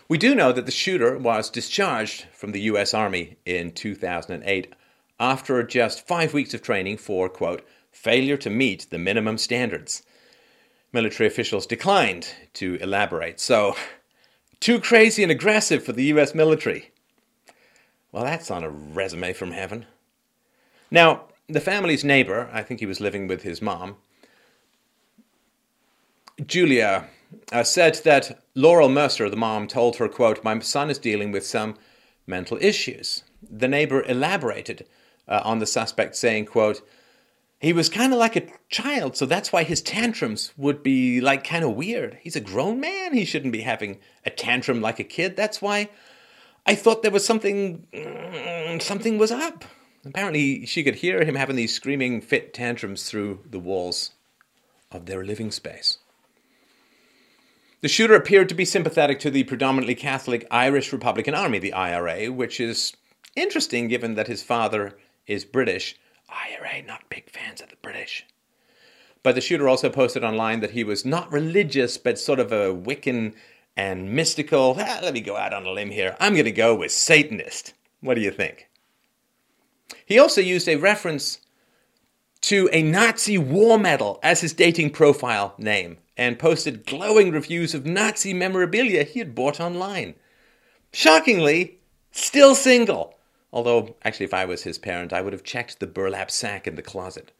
We 0.06 0.18
do 0.18 0.34
know 0.34 0.52
that 0.52 0.66
the 0.66 0.72
shooter 0.72 1.16
was 1.16 1.48
discharged 1.48 2.26
from 2.32 2.52
the 2.52 2.60
US 2.62 2.92
Army 2.92 3.36
in 3.46 3.72
2008 3.72 4.74
after 5.18 5.62
just 5.62 6.06
five 6.06 6.34
weeks 6.34 6.52
of 6.52 6.60
training 6.60 6.98
for, 6.98 7.28
quote, 7.28 7.66
failure 7.90 8.36
to 8.36 8.50
meet 8.50 8.86
the 8.90 8.98
minimum 8.98 9.38
standards. 9.38 10.02
Military 10.92 11.26
officials 11.26 11.66
declined 11.66 12.34
to 12.54 12.74
elaborate. 12.76 13.40
So, 13.40 13.76
too 14.60 14.78
crazy 14.78 15.22
and 15.22 15.32
aggressive 15.32 15.82
for 15.82 15.92
the 15.92 16.04
US 16.04 16.34
military. 16.34 16.90
Well, 18.12 18.24
that's 18.24 18.50
on 18.50 18.62
a 18.62 18.70
resume 18.70 19.32
from 19.32 19.52
heaven. 19.52 19.86
Now, 20.90 21.24
the 21.48 21.60
family's 21.60 22.04
neighbor, 22.04 22.48
I 22.52 22.62
think 22.62 22.80
he 22.80 22.86
was 22.86 23.00
living 23.00 23.26
with 23.26 23.42
his 23.42 23.62
mom, 23.62 23.96
Julia, 26.46 27.08
uh, 27.52 27.64
said 27.64 28.00
that 28.04 28.42
Laurel 28.54 28.88
Mercer, 28.88 29.28
the 29.28 29.36
mom, 29.36 29.66
told 29.66 29.96
her, 29.96 30.08
quote, 30.08 30.44
My 30.44 30.58
son 30.60 30.90
is 30.90 30.98
dealing 30.98 31.32
with 31.32 31.46
some 31.46 31.76
mental 32.26 32.58
issues. 32.60 33.22
The 33.48 33.68
neighbor 33.68 34.02
elaborated 34.02 34.86
uh, 35.28 35.40
on 35.44 35.58
the 35.58 35.66
suspect, 35.66 36.16
saying, 36.16 36.46
quote, 36.46 36.80
he 37.60 37.72
was 37.72 37.88
kind 37.88 38.12
of 38.12 38.18
like 38.18 38.36
a 38.36 38.46
child, 38.68 39.16
so 39.16 39.24
that's 39.24 39.50
why 39.50 39.62
his 39.62 39.80
tantrums 39.80 40.52
would 40.56 40.82
be 40.82 41.20
like 41.22 41.44
kind 41.44 41.64
of 41.64 41.74
weird. 41.74 42.18
He's 42.20 42.36
a 42.36 42.40
grown 42.40 42.78
man. 42.78 43.14
He 43.14 43.24
shouldn't 43.24 43.52
be 43.52 43.62
having 43.62 44.00
a 44.26 44.30
tantrum 44.30 44.82
like 44.82 45.00
a 45.00 45.04
kid. 45.04 45.34
That's 45.34 45.62
why 45.62 45.88
I 46.66 46.74
thought 46.74 47.02
there 47.02 47.10
was 47.10 47.24
something, 47.24 47.86
mm, 47.92 48.82
something 48.82 49.16
was 49.16 49.30
up. 49.30 49.64
Apparently, 50.04 50.66
she 50.66 50.84
could 50.84 50.96
hear 50.96 51.24
him 51.24 51.36
having 51.36 51.56
these 51.56 51.74
screaming 51.74 52.20
fit 52.20 52.52
tantrums 52.52 53.08
through 53.08 53.40
the 53.48 53.58
walls 53.58 54.10
of 54.92 55.06
their 55.06 55.24
living 55.24 55.50
space. 55.50 55.98
The 57.84 57.90
shooter 57.90 58.14
appeared 58.14 58.48
to 58.48 58.54
be 58.54 58.64
sympathetic 58.64 59.20
to 59.20 59.30
the 59.30 59.44
predominantly 59.44 59.94
Catholic 59.94 60.46
Irish 60.50 60.90
Republican 60.90 61.34
Army, 61.34 61.58
the 61.58 61.74
IRA, 61.74 62.32
which 62.32 62.58
is 62.58 62.94
interesting 63.36 63.88
given 63.88 64.14
that 64.14 64.26
his 64.26 64.42
father 64.42 64.96
is 65.26 65.44
British. 65.44 65.94
IRA, 66.30 66.80
not 66.80 67.10
big 67.10 67.28
fans 67.28 67.60
of 67.60 67.68
the 67.68 67.76
British. 67.82 68.24
But 69.22 69.34
the 69.34 69.42
shooter 69.42 69.68
also 69.68 69.90
posted 69.90 70.24
online 70.24 70.60
that 70.60 70.70
he 70.70 70.82
was 70.82 71.04
not 71.04 71.30
religious, 71.30 71.98
but 71.98 72.18
sort 72.18 72.40
of 72.40 72.52
a 72.52 72.72
Wiccan 72.72 73.34
and 73.76 74.10
mystical. 74.14 74.76
Ah, 74.78 75.00
let 75.02 75.12
me 75.12 75.20
go 75.20 75.36
out 75.36 75.52
on 75.52 75.66
a 75.66 75.70
limb 75.70 75.90
here. 75.90 76.16
I'm 76.18 76.32
going 76.32 76.46
to 76.46 76.52
go 76.52 76.74
with 76.74 76.90
Satanist. 76.90 77.74
What 78.00 78.14
do 78.14 78.22
you 78.22 78.30
think? 78.30 78.70
He 80.06 80.18
also 80.18 80.40
used 80.40 80.70
a 80.70 80.76
reference 80.76 81.38
to 82.44 82.68
a 82.74 82.82
Nazi 82.82 83.38
war 83.38 83.78
medal 83.78 84.20
as 84.22 84.42
his 84.42 84.52
dating 84.52 84.90
profile 84.90 85.54
name 85.56 85.96
and 86.14 86.38
posted 86.38 86.84
glowing 86.84 87.30
reviews 87.30 87.72
of 87.72 87.86
Nazi 87.86 88.34
memorabilia 88.34 89.02
he 89.04 89.18
had 89.18 89.34
bought 89.34 89.60
online. 89.60 90.14
Shockingly, 90.92 91.78
still 92.12 92.54
single. 92.54 93.14
Although, 93.50 93.96
actually, 94.04 94.26
if 94.26 94.34
I 94.34 94.44
was 94.44 94.64
his 94.64 94.76
parent, 94.76 95.10
I 95.10 95.22
would 95.22 95.32
have 95.32 95.42
checked 95.42 95.80
the 95.80 95.86
burlap 95.86 96.30
sack 96.30 96.66
in 96.66 96.74
the 96.74 96.82
closet. 96.82 97.32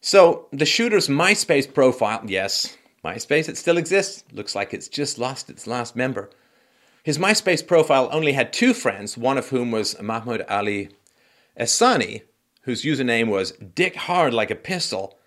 So, 0.00 0.46
the 0.50 0.64
shooter's 0.64 1.08
MySpace 1.08 1.70
profile, 1.72 2.22
yes, 2.26 2.78
MySpace, 3.04 3.50
it 3.50 3.58
still 3.58 3.76
exists. 3.76 4.24
Looks 4.32 4.54
like 4.54 4.72
it's 4.72 4.88
just 4.88 5.18
lost 5.18 5.50
its 5.50 5.66
last 5.66 5.94
member. 5.94 6.30
His 7.02 7.18
MySpace 7.18 7.66
profile 7.66 8.08
only 8.10 8.32
had 8.32 8.50
two 8.50 8.72
friends, 8.72 9.18
one 9.18 9.36
of 9.36 9.50
whom 9.50 9.70
was 9.70 10.00
Mahmoud 10.00 10.46
Ali 10.48 10.88
Essani, 11.58 12.22
whose 12.62 12.82
username 12.82 13.28
was 13.28 13.52
Dick 13.52 13.96
Hard 13.96 14.34
Like 14.34 14.50
a 14.50 14.54
Pistol. 14.54 15.18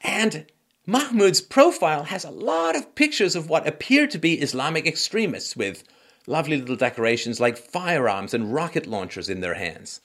And 0.00 0.46
Mahmoud's 0.86 1.40
profile 1.40 2.04
has 2.04 2.24
a 2.24 2.30
lot 2.30 2.76
of 2.76 2.94
pictures 2.94 3.36
of 3.36 3.48
what 3.48 3.66
appear 3.66 4.06
to 4.06 4.18
be 4.18 4.40
Islamic 4.40 4.86
extremists 4.86 5.56
with 5.56 5.84
lovely 6.26 6.56
little 6.56 6.76
decorations 6.76 7.40
like 7.40 7.56
firearms 7.56 8.34
and 8.34 8.52
rocket 8.52 8.86
launchers 8.86 9.28
in 9.28 9.40
their 9.40 9.54
hands. 9.54 10.00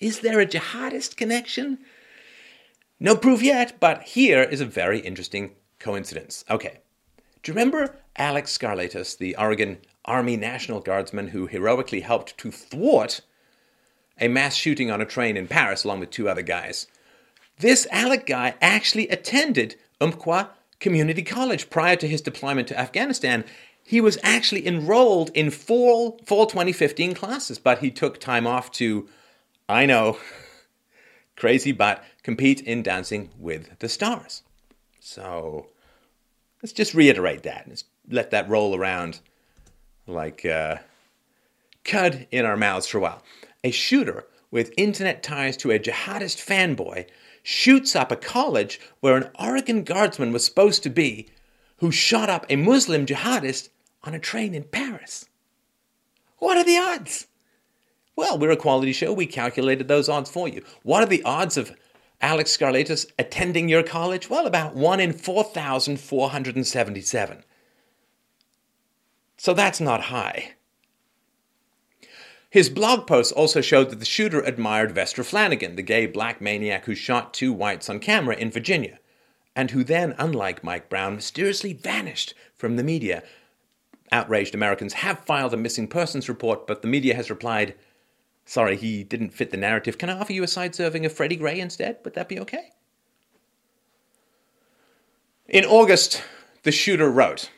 Is 0.00 0.20
there 0.20 0.40
a 0.40 0.46
jihadist 0.46 1.16
connection? 1.16 1.78
No 2.98 3.16
proof 3.16 3.42
yet, 3.42 3.78
but 3.78 4.02
here 4.02 4.42
is 4.42 4.60
a 4.60 4.66
very 4.66 5.00
interesting 5.00 5.52
coincidence. 5.78 6.44
Okay. 6.50 6.80
Do 7.42 7.52
you 7.52 7.54
remember 7.54 7.96
Alex 8.16 8.56
Skarlatos, 8.56 9.16
the 9.16 9.36
Oregon 9.36 9.78
Army 10.04 10.36
National 10.36 10.80
Guardsman 10.80 11.28
who 11.28 11.46
heroically 11.46 12.00
helped 12.00 12.36
to 12.38 12.50
thwart 12.50 13.20
a 14.20 14.28
mass 14.28 14.54
shooting 14.54 14.90
on 14.90 15.00
a 15.00 15.06
train 15.06 15.36
in 15.36 15.48
Paris 15.48 15.84
along 15.84 16.00
with 16.00 16.10
two 16.10 16.28
other 16.28 16.42
guys? 16.42 16.86
This 17.58 17.86
Alek 17.92 18.26
guy 18.26 18.54
actually 18.60 19.08
attended 19.08 19.76
Umpqua 20.00 20.50
Community 20.78 21.22
College 21.22 21.70
prior 21.70 21.96
to 21.96 22.08
his 22.08 22.20
deployment 22.20 22.68
to 22.68 22.78
Afghanistan 22.78 23.44
he 23.86 24.00
was 24.00 24.18
actually 24.24 24.66
enrolled 24.66 25.30
in 25.32 25.50
fall 25.50 26.18
fall 26.26 26.46
2015 26.46 27.14
classes, 27.14 27.58
but 27.58 27.78
he 27.78 27.90
took 27.90 28.18
time 28.18 28.46
off 28.46 28.72
to, 28.72 29.08
I 29.68 29.86
know, 29.86 30.18
crazy, 31.36 31.70
but 31.70 32.02
compete 32.24 32.60
in 32.60 32.82
Dancing 32.82 33.30
with 33.38 33.78
the 33.78 33.88
Stars. 33.88 34.42
So 34.98 35.68
let's 36.62 36.72
just 36.72 36.94
reiterate 36.94 37.44
that. 37.44 37.66
Let's 37.68 37.84
let 38.10 38.32
that 38.32 38.48
roll 38.48 38.74
around 38.74 39.20
like 40.08 40.44
uh, 40.44 40.78
cud 41.84 42.26
in 42.32 42.44
our 42.44 42.56
mouths 42.56 42.88
for 42.88 42.98
a 42.98 43.02
while. 43.02 43.22
A 43.66 43.70
shooter 43.72 44.28
with 44.52 44.72
internet 44.76 45.24
ties 45.24 45.56
to 45.56 45.72
a 45.72 45.80
jihadist 45.80 46.38
fanboy 46.38 47.08
shoots 47.42 47.96
up 47.96 48.12
a 48.12 48.16
college 48.16 48.78
where 49.00 49.16
an 49.16 49.28
Oregon 49.40 49.82
guardsman 49.82 50.32
was 50.32 50.44
supposed 50.44 50.84
to 50.84 50.90
be, 50.90 51.26
who 51.78 51.90
shot 51.90 52.30
up 52.30 52.46
a 52.48 52.54
Muslim 52.54 53.06
jihadist 53.06 53.70
on 54.04 54.14
a 54.14 54.20
train 54.20 54.54
in 54.54 54.62
Paris. 54.62 55.28
What 56.38 56.56
are 56.56 56.62
the 56.62 56.78
odds? 56.78 57.26
Well, 58.14 58.38
we're 58.38 58.52
a 58.52 58.56
quality 58.56 58.92
show. 58.92 59.12
We 59.12 59.26
calculated 59.26 59.88
those 59.88 60.08
odds 60.08 60.30
for 60.30 60.46
you. 60.46 60.62
What 60.84 61.02
are 61.02 61.06
the 61.06 61.24
odds 61.24 61.56
of 61.56 61.74
Alex 62.20 62.56
Skarlatos 62.56 63.10
attending 63.18 63.68
your 63.68 63.82
college? 63.82 64.30
Well, 64.30 64.46
about 64.46 64.76
1 64.76 65.00
in 65.00 65.12
4,477. 65.12 67.42
So 69.36 69.54
that's 69.54 69.80
not 69.80 70.02
high. 70.02 70.52
His 72.56 72.70
blog 72.70 73.06
posts 73.06 73.32
also 73.32 73.60
showed 73.60 73.90
that 73.90 73.98
the 73.98 74.06
shooter 74.06 74.40
admired 74.40 74.94
Vester 74.94 75.22
Flanagan, 75.22 75.76
the 75.76 75.82
gay 75.82 76.06
black 76.06 76.40
maniac 76.40 76.86
who 76.86 76.94
shot 76.94 77.34
two 77.34 77.52
whites 77.52 77.90
on 77.90 77.98
camera 77.98 78.34
in 78.34 78.50
Virginia, 78.50 78.98
and 79.54 79.72
who 79.72 79.84
then, 79.84 80.14
unlike 80.16 80.64
Mike 80.64 80.88
Brown, 80.88 81.16
mysteriously 81.16 81.74
vanished 81.74 82.32
from 82.56 82.76
the 82.76 82.82
media 82.82 83.22
outraged 84.10 84.54
Americans 84.54 84.94
have 84.94 85.18
filed 85.26 85.52
a 85.52 85.58
missing 85.58 85.86
persons 85.86 86.30
report, 86.30 86.66
but 86.66 86.80
the 86.80 86.88
media 86.88 87.14
has 87.14 87.28
replied, 87.28 87.74
sorry, 88.46 88.78
he 88.78 89.04
didn't 89.04 89.34
fit 89.34 89.50
the 89.50 89.58
narrative. 89.58 89.98
Can 89.98 90.08
I 90.08 90.18
offer 90.18 90.32
you 90.32 90.42
a 90.42 90.48
side 90.48 90.74
serving 90.74 91.04
of 91.04 91.12
Freddie 91.12 91.36
Gray 91.36 91.60
instead? 91.60 91.98
Would 92.04 92.14
that 92.14 92.26
be 92.26 92.40
okay? 92.40 92.70
In 95.46 95.66
August, 95.66 96.24
the 96.62 96.72
shooter 96.72 97.10
wrote, 97.10 97.50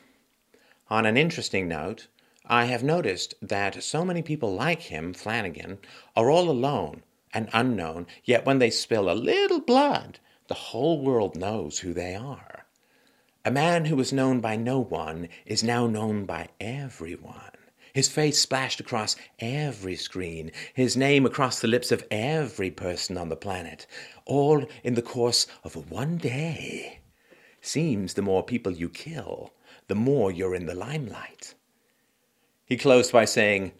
On 0.89 1.05
an 1.05 1.15
interesting 1.15 1.69
note, 1.69 2.07
I 2.51 2.65
have 2.65 2.83
noticed 2.83 3.35
that 3.43 3.83
so 3.83 4.03
many 4.03 4.23
people 4.23 4.51
like 4.55 4.81
him, 4.81 5.13
Flanagan, 5.13 5.77
are 6.15 6.31
all 6.31 6.49
alone 6.49 7.03
and 7.31 7.47
unknown, 7.53 8.07
yet 8.23 8.43
when 8.43 8.57
they 8.57 8.71
spill 8.71 9.07
a 9.07 9.13
little 9.13 9.59
blood, 9.59 10.19
the 10.47 10.55
whole 10.55 10.99
world 10.99 11.35
knows 11.35 11.79
who 11.79 11.93
they 11.93 12.15
are. 12.15 12.65
A 13.45 13.51
man 13.51 13.85
who 13.85 13.95
was 13.95 14.11
known 14.11 14.41
by 14.41 14.55
no 14.55 14.79
one 14.79 15.29
is 15.45 15.63
now 15.63 15.85
known 15.85 16.25
by 16.25 16.47
everyone. 16.59 17.51
His 17.93 18.09
face 18.09 18.39
splashed 18.39 18.79
across 18.79 19.15
every 19.37 19.95
screen, 19.95 20.51
his 20.73 20.97
name 20.97 21.27
across 21.27 21.59
the 21.59 21.67
lips 21.67 21.91
of 21.91 22.03
every 22.09 22.71
person 22.71 23.15
on 23.15 23.29
the 23.29 23.35
planet, 23.35 23.85
all 24.25 24.65
in 24.83 24.95
the 24.95 25.03
course 25.03 25.45
of 25.63 25.91
one 25.91 26.17
day. 26.17 27.01
Seems 27.61 28.15
the 28.15 28.23
more 28.23 28.41
people 28.41 28.71
you 28.71 28.89
kill, 28.89 29.53
the 29.87 29.93
more 29.93 30.31
you're 30.31 30.55
in 30.55 30.65
the 30.65 30.73
limelight. 30.73 31.53
He 32.69 32.77
closed 32.77 33.11
by 33.11 33.25
saying, 33.25 33.73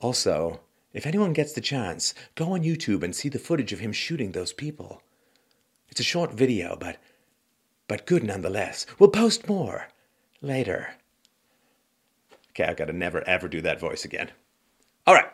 Also, 0.00 0.60
If 0.94 1.06
anyone 1.06 1.32
gets 1.32 1.52
the 1.52 1.60
chance, 1.60 2.14
go 2.34 2.52
on 2.52 2.62
YouTube 2.62 3.02
and 3.02 3.14
see 3.14 3.28
the 3.28 3.38
footage 3.38 3.72
of 3.72 3.80
him 3.80 3.92
shooting 3.92 4.32
those 4.32 4.52
people. 4.52 5.02
It's 5.88 6.00
a 6.00 6.04
short 6.04 6.32
video, 6.32 6.76
but 6.78 6.96
but 7.88 8.06
good 8.06 8.22
nonetheless. 8.22 8.86
We'll 8.98 9.10
post 9.10 9.48
more 9.48 9.88
later. 10.40 10.94
Okay, 12.50 12.64
I've 12.64 12.76
got 12.76 12.86
to 12.86 12.92
never 12.92 13.26
ever 13.28 13.48
do 13.48 13.60
that 13.62 13.80
voice 13.80 14.04
again. 14.04 14.30
All 15.06 15.14
right. 15.14 15.28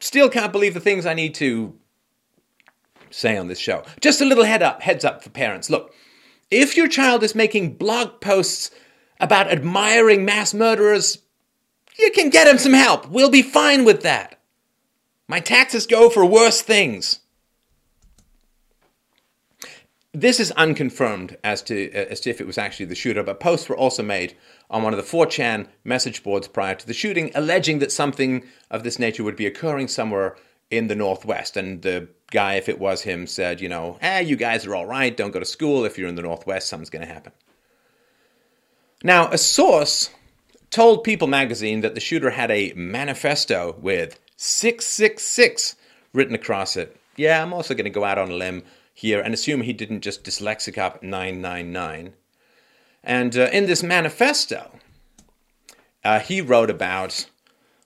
Still 0.00 0.28
can't 0.28 0.52
believe 0.52 0.74
the 0.74 0.80
things 0.80 1.06
I 1.06 1.14
need 1.14 1.34
to 1.36 1.74
say 3.10 3.36
on 3.36 3.48
this 3.48 3.58
show. 3.58 3.84
Just 4.00 4.20
a 4.20 4.24
little 4.24 4.44
head 4.44 4.62
up, 4.62 4.82
heads 4.82 5.04
up 5.04 5.22
for 5.22 5.30
parents. 5.30 5.70
Look, 5.70 5.94
if 6.50 6.76
your 6.76 6.88
child 6.88 7.22
is 7.22 7.34
making 7.34 7.76
blog 7.76 8.20
posts 8.20 8.70
about 9.20 9.50
admiring 9.50 10.24
mass 10.24 10.52
murderers, 10.52 11.18
you 11.98 12.10
can 12.10 12.30
get 12.30 12.46
him 12.46 12.58
some 12.58 12.72
help. 12.72 13.08
We'll 13.08 13.30
be 13.30 13.42
fine 13.42 13.84
with 13.84 14.02
that. 14.02 14.38
My 15.28 15.40
taxes 15.40 15.86
go 15.86 16.10
for 16.10 16.24
worse 16.24 16.60
things. 16.60 17.20
This 20.12 20.38
is 20.38 20.52
unconfirmed 20.52 21.36
as 21.42 21.60
to 21.62 21.92
uh, 21.92 22.06
as 22.10 22.20
to 22.20 22.30
if 22.30 22.40
it 22.40 22.46
was 22.46 22.56
actually 22.56 22.86
the 22.86 22.94
shooter, 22.94 23.24
but 23.24 23.40
posts 23.40 23.68
were 23.68 23.76
also 23.76 24.02
made 24.02 24.36
on 24.70 24.82
one 24.82 24.92
of 24.92 24.96
the 24.96 25.16
4chan 25.16 25.66
message 25.82 26.22
boards 26.22 26.46
prior 26.46 26.76
to 26.76 26.86
the 26.86 26.94
shooting, 26.94 27.32
alleging 27.34 27.80
that 27.80 27.90
something 27.90 28.44
of 28.70 28.84
this 28.84 28.98
nature 28.98 29.24
would 29.24 29.34
be 29.34 29.46
occurring 29.46 29.88
somewhere 29.88 30.36
in 30.70 30.86
the 30.86 30.94
northwest. 30.94 31.56
And 31.56 31.82
the 31.82 32.08
guy, 32.30 32.54
if 32.54 32.68
it 32.68 32.78
was 32.78 33.02
him, 33.02 33.26
said, 33.26 33.60
you 33.60 33.68
know, 33.68 33.98
eh, 34.00 34.20
you 34.20 34.36
guys 34.36 34.64
are 34.66 34.74
all 34.74 34.86
right. 34.86 35.16
Don't 35.16 35.32
go 35.32 35.40
to 35.40 35.44
school. 35.44 35.84
If 35.84 35.98
you're 35.98 36.08
in 36.08 36.14
the 36.14 36.22
northwest, 36.22 36.68
something's 36.68 36.90
going 36.90 37.06
to 37.06 37.12
happen. 37.12 37.32
Now, 39.02 39.28
a 39.30 39.38
source 39.38 40.10
told 40.74 41.04
People 41.04 41.28
magazine 41.28 41.82
that 41.82 41.94
the 41.94 42.00
shooter 42.00 42.30
had 42.30 42.50
a 42.50 42.72
manifesto 42.74 43.76
with 43.80 44.18
666 44.36 45.76
written 46.12 46.34
across 46.34 46.76
it. 46.76 46.96
Yeah, 47.14 47.40
I'm 47.40 47.52
also 47.52 47.74
going 47.74 47.84
to 47.84 47.90
go 47.90 48.02
out 48.02 48.18
on 48.18 48.32
a 48.32 48.34
limb 48.34 48.64
here 48.92 49.20
and 49.20 49.32
assume 49.32 49.60
he 49.60 49.72
didn't 49.72 50.00
just 50.00 50.24
dyslexic 50.24 50.76
up 50.76 51.00
999. 51.00 52.14
And 53.04 53.36
uh, 53.36 53.50
in 53.52 53.66
this 53.66 53.84
manifesto, 53.84 54.72
uh, 56.02 56.18
he 56.18 56.40
wrote 56.40 56.70
about 56.70 57.26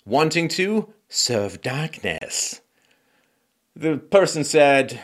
wanting 0.07 0.49
to 0.49 0.95
serve 1.11 1.61
darkness. 1.61 2.63
The 3.77 3.99
person 3.99 4.45
said, 4.45 4.99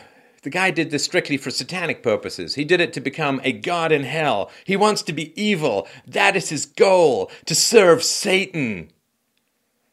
the 0.45 0.49
guy 0.49 0.71
did 0.71 0.91
this 0.91 1.03
strictly 1.03 1.35
for 1.35 1.51
satanic 1.51 2.01
purposes. 2.01 2.55
He 2.55 2.63
did 2.63 2.79
it 2.79 2.93
to 2.93 3.01
become 3.01 3.41
a 3.43 3.51
god 3.51 3.91
in 3.91 4.03
hell. 4.03 4.49
He 4.63 4.77
wants 4.77 5.01
to 5.03 5.13
be 5.13 5.39
evil. 5.41 5.87
That 6.07 6.37
is 6.37 6.47
his 6.47 6.65
goal, 6.65 7.29
to 7.45 7.53
serve 7.53 8.01
Satan. 8.01 8.91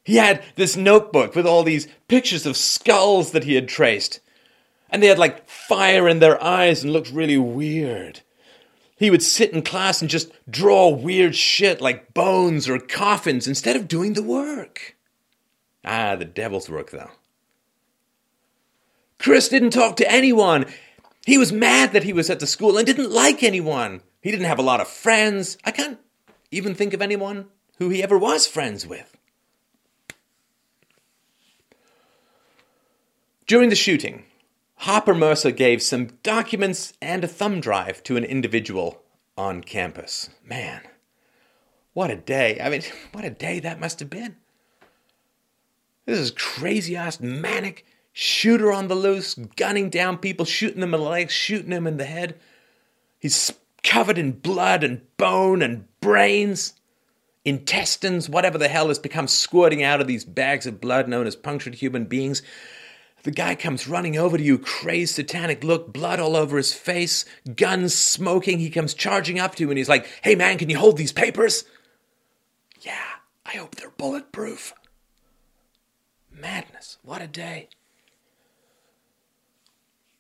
He 0.05 0.17
had 0.17 0.45
this 0.55 0.77
notebook 0.77 1.35
with 1.35 1.47
all 1.47 1.65
these 1.65 1.89
pictures 2.07 2.47
of 2.47 2.57
skulls 2.57 3.33
that 3.33 3.45
he 3.45 3.55
had 3.55 3.69
traced 3.69 4.21
and 4.93 5.03
they 5.03 5.07
had 5.07 5.19
like 5.19 5.49
fire 5.49 6.07
in 6.07 6.19
their 6.21 6.41
eyes 6.41 6.85
and 6.85 6.93
looked 6.93 7.11
really 7.11 7.39
weird. 7.39 8.21
He 8.97 9.11
would 9.11 9.23
sit 9.23 9.53
in 9.53 9.63
class 9.63 10.01
and 10.01 10.11
just 10.11 10.31
draw 10.49 10.89
weird 10.91 11.35
shit 11.35 11.81
like 11.81 12.15
bones 12.15 12.69
or 12.69 12.79
coffins 12.79 13.49
instead 13.49 13.75
of 13.75 13.89
doing 13.89 14.13
the 14.13 14.23
work. 14.23 14.97
Ah, 15.85 16.15
the 16.15 16.27
devil's 16.27 16.69
work, 16.69 16.91
though. 16.91 17.11
Chris 19.23 19.49
didn't 19.49 19.71
talk 19.71 19.95
to 19.97 20.11
anyone. 20.11 20.67
He 21.25 21.39
was 21.39 21.53
mad 21.53 21.93
that 21.93 22.03
he 22.03 22.13
was 22.13 22.29
at 22.29 22.41
the 22.41 22.47
school 22.47 22.77
and 22.77 22.85
didn't 22.85 23.13
like 23.13 23.45
anyone. 23.45 24.03
He 24.21 24.33
didn't 24.33 24.47
have 24.47 24.59
a 24.59 24.63
lot 24.63 24.81
of 24.81 24.89
friends. 24.89 25.57
I 25.65 25.71
can't 25.71 26.01
even 26.51 26.75
think 26.75 26.93
of 26.93 27.01
anyone 27.01 27.47
who 27.79 27.89
he 27.89 28.03
ever 28.03 28.19
was 28.19 28.49
friends 28.49 28.85
with. 28.85 29.17
During 33.47 33.69
the 33.69 33.77
shooting, 33.77 34.25
Harper 34.79 35.15
Mercer 35.15 35.53
gave 35.53 35.83
some 35.83 36.19
documents 36.25 36.93
and 37.01 37.23
a 37.23 37.29
thumb 37.29 37.61
drive 37.61 38.03
to 38.05 38.17
an 38.17 38.25
individual 38.25 39.03
on 39.39 39.63
campus. 39.63 40.31
Man, 40.45 40.81
what 41.93 42.11
a 42.11 42.17
day. 42.17 42.61
I 42.61 42.69
mean, 42.71 42.83
what 43.13 43.25
a 43.25 43.31
day 43.31 43.61
that 43.61 43.79
must 43.79 44.01
have 44.01 44.11
been. 44.11 44.37
This 46.07 46.19
is 46.19 46.33
crazy 46.33 46.97
ass 46.97 47.21
manic 47.21 47.87
shooter 48.13 48.73
on 48.73 48.89
the 48.89 48.95
loose, 48.95 49.35
gunning 49.57 49.91
down 49.91 50.19
people, 50.19 50.45
shooting 50.45 50.81
them 50.81 50.95
in 50.95 51.01
the 51.01 51.07
legs, 51.07 51.33
shooting 51.33 51.71
them 51.71 51.87
in 51.87 51.97
the 51.97 52.05
head. 52.05 52.39
He's 53.19 53.53
covered 53.83 54.19
in 54.19 54.33
blood 54.33 54.85
and 54.85 55.03
bone 55.17 55.63
and 55.63 55.87
brains, 56.01 56.75
intestines, 57.45 58.29
whatever 58.29 58.59
the 58.59 58.69
hell 58.69 58.89
has 58.89 58.99
become 58.99 59.27
squirting 59.29 59.83
out 59.83 60.01
of 60.01 60.07
these 60.07 60.25
bags 60.25 60.67
of 60.67 60.81
blood 60.81 61.09
known 61.09 61.27
as 61.27 61.37
punctured 61.37 61.77
human 61.77 62.05
beings. 62.05 62.43
The 63.25 63.31
guy 63.31 63.55
comes 63.55 63.87
running 63.87 64.17
over 64.17 64.37
to 64.37 64.43
you, 64.43 64.59
crazed, 64.59 65.15
satanic 65.15 65.63
look, 65.63 65.93
blood 65.93 66.19
all 66.19 66.35
over 66.35 66.57
his 66.57 66.75
face, 66.75 67.25
guns 67.55 67.95
smoking. 67.95 68.59
He 68.59 68.69
comes 68.69 68.95
charging 68.95 69.39
up 69.39 69.55
to 69.55 69.63
you 69.63 69.71
and 69.71 69.79
he's 69.79 69.89
like, 69.89 70.07
Hey 70.23 70.35
man, 70.35 70.59
can 70.59 70.69
you 70.69 70.79
hold 70.79 70.97
these 70.97 71.13
papers? 71.13 71.65
Yeah, 72.81 72.99
I 73.47 73.57
hope 73.57 73.77
they're 73.77 73.91
bulletproof. 73.91 74.75
Madness. 76.33 76.99
What 77.03 77.23
a 77.23 77.29
day. 77.29 77.69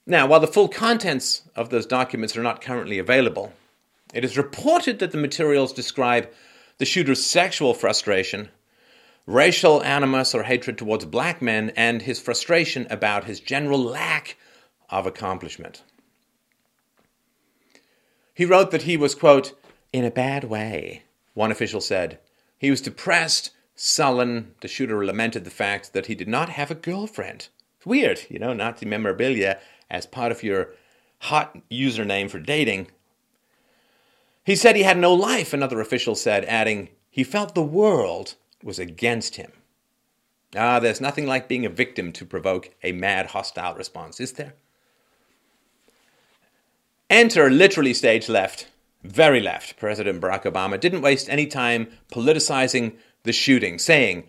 Now, 0.06 0.26
while 0.26 0.40
the 0.40 0.46
full 0.46 0.68
contents 0.68 1.42
of 1.54 1.70
those 1.70 1.86
documents 1.86 2.36
are 2.36 2.42
not 2.42 2.60
currently 2.60 2.98
available, 2.98 3.52
it 4.12 4.24
is 4.24 4.36
reported 4.36 4.98
that 4.98 5.12
the 5.12 5.18
materials 5.18 5.72
describe 5.72 6.28
the 6.78 6.84
shooter's 6.84 7.24
sexual 7.24 7.74
frustration 7.74 8.48
racial 9.26 9.82
animus 9.82 10.34
or 10.34 10.44
hatred 10.44 10.76
towards 10.76 11.04
black 11.04 11.40
men, 11.40 11.70
and 11.76 12.02
his 12.02 12.20
frustration 12.20 12.86
about 12.90 13.24
his 13.24 13.40
general 13.40 13.78
lack 13.78 14.36
of 14.90 15.06
accomplishment. 15.06 15.82
He 18.34 18.44
wrote 18.44 18.70
that 18.70 18.82
he 18.82 18.96
was, 18.96 19.14
quote, 19.14 19.52
in 19.92 20.04
a 20.04 20.10
bad 20.10 20.44
way, 20.44 21.02
one 21.34 21.52
official 21.52 21.80
said. 21.80 22.18
He 22.58 22.70
was 22.70 22.80
depressed, 22.80 23.50
sullen. 23.74 24.54
The 24.60 24.68
shooter 24.68 25.04
lamented 25.04 25.44
the 25.44 25.50
fact 25.50 25.92
that 25.92 26.06
he 26.06 26.14
did 26.14 26.28
not 26.28 26.48
have 26.50 26.70
a 26.70 26.76
girlfriend. 26.76 27.48
weird, 27.84 28.20
you 28.28 28.38
know, 28.38 28.52
Nazi 28.52 28.86
memorabilia 28.86 29.58
as 29.92 30.06
part 30.06 30.32
of 30.32 30.42
your 30.42 30.70
hot 31.18 31.56
username 31.70 32.28
for 32.28 32.40
dating. 32.40 32.88
He 34.44 34.56
said 34.56 34.74
he 34.74 34.82
had 34.82 34.98
no 34.98 35.14
life, 35.14 35.52
another 35.52 35.80
official 35.80 36.16
said, 36.16 36.44
adding, 36.46 36.88
he 37.08 37.22
felt 37.22 37.54
the 37.54 37.62
world 37.62 38.34
was 38.64 38.80
against 38.80 39.36
him. 39.36 39.52
Ah, 40.56 40.80
there's 40.80 41.00
nothing 41.00 41.26
like 41.26 41.46
being 41.46 41.64
a 41.64 41.70
victim 41.70 42.10
to 42.12 42.24
provoke 42.24 42.70
a 42.82 42.92
mad, 42.92 43.26
hostile 43.26 43.74
response, 43.74 44.18
is 44.18 44.32
there? 44.32 44.54
Enter 47.08 47.50
literally 47.50 47.94
stage 47.94 48.28
left, 48.28 48.68
very 49.04 49.40
left. 49.40 49.76
President 49.76 50.20
Barack 50.20 50.44
Obama 50.44 50.80
didn't 50.80 51.02
waste 51.02 51.28
any 51.28 51.46
time 51.46 51.88
politicizing 52.10 52.96
the 53.22 53.32
shooting, 53.32 53.78
saying, 53.78 54.24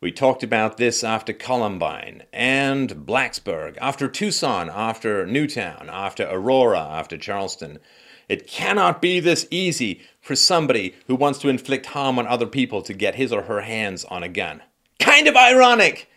We 0.00 0.12
talked 0.12 0.44
about 0.44 0.76
this 0.76 1.02
after 1.02 1.32
Columbine 1.32 2.22
and 2.32 3.04
Blacksburg, 3.04 3.76
after 3.80 4.06
Tucson, 4.06 4.70
after 4.70 5.26
Newtown, 5.26 5.90
after 5.90 6.22
Aurora, 6.24 6.78
after 6.78 7.18
Charleston. 7.18 7.80
It 8.28 8.46
cannot 8.46 9.02
be 9.02 9.18
this 9.18 9.48
easy 9.50 10.02
for 10.20 10.36
somebody 10.36 10.94
who 11.08 11.16
wants 11.16 11.40
to 11.40 11.48
inflict 11.48 11.86
harm 11.86 12.16
on 12.16 12.28
other 12.28 12.46
people 12.46 12.80
to 12.82 12.94
get 12.94 13.16
his 13.16 13.32
or 13.32 13.42
her 13.42 13.62
hands 13.62 14.04
on 14.04 14.22
a 14.22 14.28
gun. 14.28 14.62
Kind 15.00 15.26
of 15.26 15.34
ironic! 15.34 16.08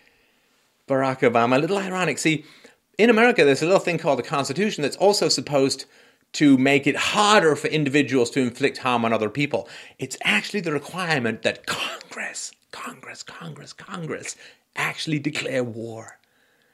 Barack 0.88 1.22
Obama, 1.22 1.56
a 1.56 1.60
little 1.60 1.80
ironic. 1.80 2.20
See, 2.20 2.46
in 3.00 3.10
America, 3.10 3.44
there's 3.44 3.63
a 3.63 3.65
little 3.65 3.80
thing 3.80 3.98
called 3.98 4.20
the 4.20 4.24
Constitution 4.24 4.84
that's 4.84 4.98
also 4.98 5.28
supposed 5.28 5.86
to 6.34 6.56
make 6.56 6.86
it 6.86 6.96
harder 6.96 7.56
for 7.56 7.67
individuals 7.67 8.30
to 8.32 8.41
inflict 8.41 8.78
harm 8.78 9.06
on 9.06 9.12
other 9.12 9.30
people. 9.30 9.67
It's 9.98 10.17
actually 10.24 10.62
the 10.62 10.72
requirement 10.72 11.41
that 11.41 11.65
Congress, 11.65 12.52
Congress, 12.72 13.24
Congress, 13.24 13.74
Congress 13.74 14.36
actually 14.76 15.20
declare 15.20 15.64
war. 15.64 16.20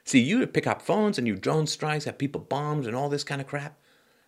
See, 0.06 0.20
you 0.22 0.46
pick 0.48 0.68
up 0.68 0.82
phones 0.82 1.18
and 1.18 1.28
you 1.28 1.36
drone 1.36 1.68
strikes, 1.68 2.06
have 2.06 2.18
people 2.18 2.42
bombed 2.42 2.86
and 2.86 2.96
all 2.96 3.10
this 3.10 3.24
kind 3.24 3.42
of 3.42 3.48
crap 3.48 3.78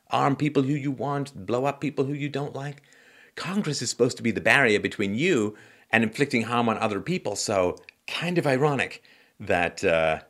arm 0.09 0.35
people 0.35 0.63
who 0.63 0.73
you 0.73 0.91
want, 0.91 1.45
blow 1.45 1.65
up 1.65 1.79
people 1.79 2.05
who 2.05 2.13
you 2.13 2.29
don't 2.29 2.55
like. 2.55 2.81
Congress 3.35 3.81
is 3.81 3.89
supposed 3.89 4.17
to 4.17 4.23
be 4.23 4.31
the 4.31 4.41
barrier 4.41 4.79
between 4.79 5.15
you 5.15 5.55
and 5.91 6.03
inflicting 6.03 6.43
harm 6.43 6.67
on 6.69 6.77
other 6.77 6.99
people. 6.99 7.35
So, 7.35 7.77
kind 8.07 8.37
of 8.37 8.47
ironic 8.47 9.03
that 9.39 9.83
uh, 9.83 10.21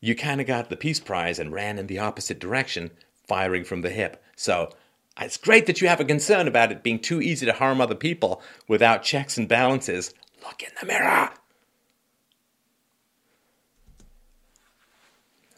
you 0.00 0.14
kind 0.14 0.40
of 0.40 0.46
got 0.46 0.68
the 0.68 0.76
Peace 0.76 1.00
Prize 1.00 1.38
and 1.38 1.52
ran 1.52 1.78
in 1.78 1.86
the 1.86 1.98
opposite 1.98 2.38
direction, 2.38 2.90
firing 3.26 3.64
from 3.64 3.82
the 3.82 3.90
hip. 3.90 4.22
So, 4.36 4.70
it's 5.18 5.38
great 5.38 5.66
that 5.66 5.80
you 5.80 5.88
have 5.88 6.00
a 6.00 6.04
concern 6.04 6.46
about 6.46 6.70
it 6.70 6.82
being 6.82 6.98
too 6.98 7.22
easy 7.22 7.46
to 7.46 7.52
harm 7.54 7.80
other 7.80 7.94
people 7.94 8.42
without 8.68 9.02
checks 9.02 9.38
and 9.38 9.48
balances. 9.48 10.12
Look 10.46 10.62
in 10.62 10.70
the 10.80 10.86
mirror. 10.86 11.30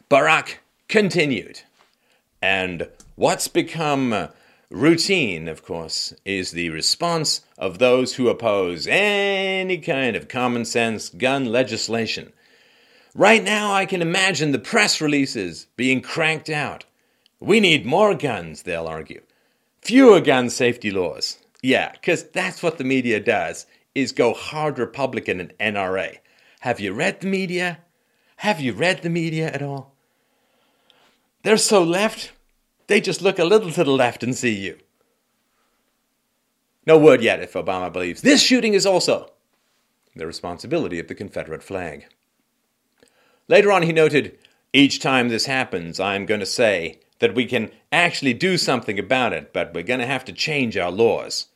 Barack 0.09 0.55
continued. 0.87 1.61
And 2.41 2.89
what's 3.15 3.47
become 3.47 4.29
routine, 4.71 5.47
of 5.47 5.63
course, 5.63 6.13
is 6.25 6.51
the 6.51 6.69
response 6.71 7.41
of 7.57 7.77
those 7.77 8.15
who 8.15 8.29
oppose 8.29 8.87
any 8.89 9.77
kind 9.77 10.15
of 10.15 10.27
common 10.27 10.65
sense 10.65 11.09
gun 11.09 11.45
legislation. 11.45 12.33
Right 13.13 13.43
now, 13.43 13.71
I 13.71 13.85
can 13.85 14.01
imagine 14.01 14.51
the 14.51 14.59
press 14.59 15.01
releases 15.01 15.67
being 15.75 16.01
cranked 16.01 16.49
out. 16.49 16.85
We 17.39 17.59
need 17.59 17.85
more 17.85 18.15
guns, 18.15 18.63
they'll 18.63 18.87
argue. 18.87 19.21
Fewer 19.81 20.21
gun 20.21 20.49
safety 20.49 20.89
laws. 20.89 21.37
Yeah, 21.61 21.91
because 21.91 22.23
that's 22.23 22.63
what 22.63 22.77
the 22.77 22.83
media 22.83 23.19
does, 23.19 23.65
is 24.01 24.11
go 24.11 24.33
hard 24.33 24.79
Republican 24.79 25.39
and 25.39 25.53
NRA. 25.59 26.17
Have 26.61 26.79
you 26.79 26.93
read 26.93 27.21
the 27.21 27.27
media? 27.27 27.79
Have 28.37 28.59
you 28.59 28.73
read 28.73 29.01
the 29.01 29.09
media 29.09 29.47
at 29.51 29.61
all? 29.61 29.93
They're 31.43 31.57
so 31.57 31.83
left, 31.83 32.31
they 32.87 32.99
just 32.99 33.21
look 33.21 33.39
a 33.39 33.45
little 33.45 33.71
to 33.71 33.83
the 33.83 33.91
left 33.91 34.23
and 34.23 34.35
see 34.35 34.55
you. 34.55 34.77
No 36.85 36.97
word 36.97 37.21
yet 37.21 37.41
if 37.41 37.53
Obama 37.53 37.91
believes 37.93 38.21
this 38.21 38.41
shooting 38.41 38.73
is 38.73 38.85
also 38.85 39.31
the 40.15 40.25
responsibility 40.25 40.99
of 40.99 41.07
the 41.07 41.15
Confederate 41.15 41.63
flag. 41.63 42.07
Later 43.47 43.71
on, 43.71 43.83
he 43.83 43.93
noted, 43.93 44.37
Each 44.73 44.99
time 44.99 45.29
this 45.29 45.45
happens, 45.45 45.99
I'm 45.99 46.25
going 46.25 46.39
to 46.39 46.45
say 46.45 46.99
that 47.19 47.35
we 47.35 47.45
can 47.45 47.71
actually 47.91 48.33
do 48.33 48.57
something 48.57 48.97
about 48.97 49.33
it, 49.33 49.53
but 49.53 49.73
we're 49.73 49.83
going 49.83 49.99
to 49.99 50.05
have 50.05 50.25
to 50.25 50.33
change 50.33 50.77
our 50.77 50.91
laws. 50.91 51.48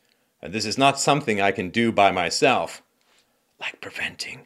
And 0.44 0.52
this 0.52 0.66
is 0.66 0.76
not 0.76 1.00
something 1.00 1.40
I 1.40 1.52
can 1.52 1.70
do 1.70 1.90
by 1.90 2.10
myself, 2.10 2.82
like 3.58 3.80
preventing 3.80 4.42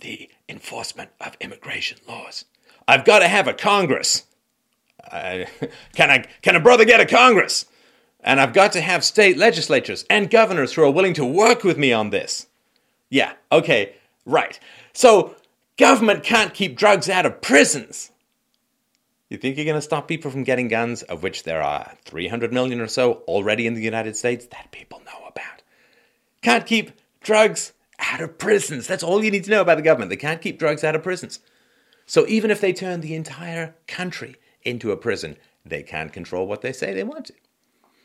the 0.00 0.28
enforcement 0.48 1.10
of 1.20 1.36
immigration 1.40 1.98
laws. 2.08 2.44
I've 2.88 3.04
got 3.04 3.20
to 3.20 3.28
have 3.28 3.46
a 3.46 3.54
Congress. 3.54 4.24
I, 5.04 5.46
can, 5.94 6.10
I, 6.10 6.24
can 6.42 6.56
a 6.56 6.60
brother 6.60 6.84
get 6.84 7.00
a 7.00 7.06
Congress? 7.06 7.66
And 8.18 8.40
I've 8.40 8.52
got 8.52 8.72
to 8.72 8.80
have 8.80 9.04
state 9.04 9.38
legislatures 9.38 10.04
and 10.10 10.28
governors 10.28 10.72
who 10.72 10.82
are 10.82 10.90
willing 10.90 11.14
to 11.14 11.24
work 11.24 11.62
with 11.62 11.78
me 11.78 11.92
on 11.92 12.10
this. 12.10 12.48
Yeah, 13.08 13.34
okay, 13.52 13.94
right. 14.26 14.58
So, 14.92 15.36
government 15.76 16.24
can't 16.24 16.52
keep 16.52 16.76
drugs 16.76 17.08
out 17.08 17.24
of 17.24 17.40
prisons. 17.40 18.10
You 19.28 19.36
think 19.36 19.56
you're 19.56 19.66
going 19.66 19.76
to 19.76 19.82
stop 19.82 20.08
people 20.08 20.32
from 20.32 20.42
getting 20.42 20.66
guns, 20.66 21.02
of 21.02 21.22
which 21.22 21.44
there 21.44 21.62
are 21.62 21.92
300 22.06 22.52
million 22.52 22.80
or 22.80 22.88
so 22.88 23.22
already 23.28 23.68
in 23.68 23.74
the 23.74 23.82
United 23.82 24.16
States 24.16 24.46
that 24.46 24.72
people 24.72 25.00
know? 25.06 25.27
Can't 26.42 26.66
keep 26.66 26.92
drugs 27.20 27.72
out 27.98 28.20
of 28.20 28.38
prisons. 28.38 28.86
That's 28.86 29.02
all 29.02 29.24
you 29.24 29.30
need 29.30 29.44
to 29.44 29.50
know 29.50 29.60
about 29.60 29.76
the 29.76 29.82
government. 29.82 30.10
They 30.10 30.16
can't 30.16 30.40
keep 30.40 30.58
drugs 30.58 30.84
out 30.84 30.94
of 30.94 31.02
prisons. 31.02 31.40
So 32.06 32.26
even 32.26 32.50
if 32.50 32.60
they 32.60 32.72
turn 32.72 33.00
the 33.00 33.14
entire 33.14 33.74
country 33.86 34.36
into 34.62 34.92
a 34.92 34.96
prison, 34.96 35.36
they 35.64 35.82
can't 35.82 36.12
control 36.12 36.46
what 36.46 36.62
they 36.62 36.72
say 36.72 36.94
they 36.94 37.04
want. 37.04 37.30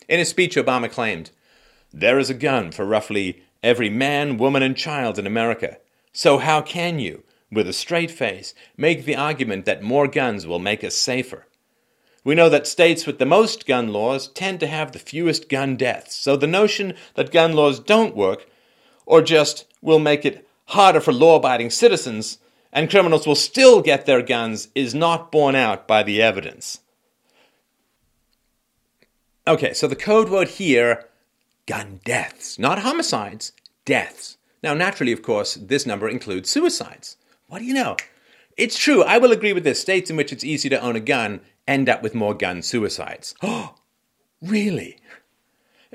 In 0.10 0.20
his 0.20 0.30
speech, 0.30 0.56
Obama 0.56 0.92
claimed, 0.92 1.32
There 1.92 2.20
is 2.20 2.30
a 2.30 2.34
gun 2.34 2.72
for 2.72 2.86
roughly 2.86 3.44
every 3.62 3.90
man, 3.90 4.38
woman, 4.38 4.62
and 4.62 4.76
child 4.76 5.18
in 5.18 5.26
America. 5.26 5.78
So 6.12 6.40
how 6.40 6.62
can 6.62 7.00
you, 7.00 7.24
with 7.52 7.68
a 7.68 7.74
straight 7.74 8.12
face, 8.12 8.54
make 8.76 9.06
the 9.06 9.16
argument 9.16 9.66
that 9.66 9.82
more 9.82 10.08
guns 10.08 10.46
will 10.46 10.60
make 10.60 10.84
us 10.84 10.96
safer? 10.96 11.48
We 12.24 12.36
know 12.36 12.50
that 12.50 12.68
states 12.68 13.06
with 13.06 13.20
the 13.20 13.26
most 13.26 13.66
gun 13.66 13.90
laws 13.90 14.30
tend 14.30 14.60
to 14.62 14.68
have 14.68 14.92
the 14.92 15.00
fewest 15.00 15.50
gun 15.50 15.76
deaths, 15.76 16.16
so 16.16 16.38
the 16.38 16.48
notion 16.48 16.94
that 17.16 17.32
gun 17.32 17.54
laws 17.54 17.80
don't 17.80 18.16
work, 18.16 18.48
or 19.06 19.22
just 19.22 19.66
will 19.82 20.00
make 20.00 20.24
it 20.26 20.48
harder 20.68 21.02
for 21.02 21.12
law 21.12 21.36
abiding 21.36 21.70
citizens, 21.70 22.38
and 22.72 22.90
criminals 22.90 23.28
will 23.28 23.36
still 23.36 23.82
get 23.82 24.06
their 24.06 24.22
guns, 24.22 24.70
is 24.74 24.96
not 24.96 25.32
borne 25.32 25.56
out 25.56 25.88
by 25.88 26.02
the 26.02 26.22
evidence. 26.22 26.80
Okay, 29.46 29.74
so 29.74 29.88
the 29.88 29.96
code 29.96 30.30
word 30.30 30.48
here 30.48 31.10
gun 31.66 32.00
deaths, 32.06 32.58
not 32.58 32.80
homicides, 32.80 33.52
deaths. 33.84 34.38
Now, 34.62 34.74
naturally, 34.74 35.12
of 35.12 35.22
course, 35.22 35.56
this 35.56 35.86
number 35.86 36.08
includes 36.08 36.50
suicides. 36.50 37.18
What 37.48 37.60
do 37.60 37.66
you 37.66 37.74
know? 37.74 37.98
It's 38.58 38.78
true, 38.78 39.04
I 39.04 39.18
will 39.18 39.32
agree 39.32 39.54
with 39.54 39.64
this. 39.64 39.82
States 39.82 40.10
in 40.10 40.16
which 40.16 40.32
it's 40.32 40.44
easy 40.44 40.70
to 40.70 40.80
own 40.80 40.96
a 40.96 41.00
gun 41.00 41.42
end 41.68 41.90
up 41.90 42.04
with 42.04 42.14
more 42.14 42.34
gun 42.34 42.62
suicides. 42.62 43.36
Oh, 43.42 43.76
really? 44.42 44.98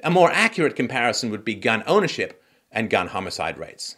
A 0.02 0.10
more 0.10 0.30
accurate 0.30 0.76
comparison 0.76 1.30
would 1.30 1.44
be 1.44 1.54
gun 1.54 1.82
ownership 1.86 2.42
and 2.70 2.90
gun 2.90 3.08
homicide 3.08 3.58
rates. 3.58 3.96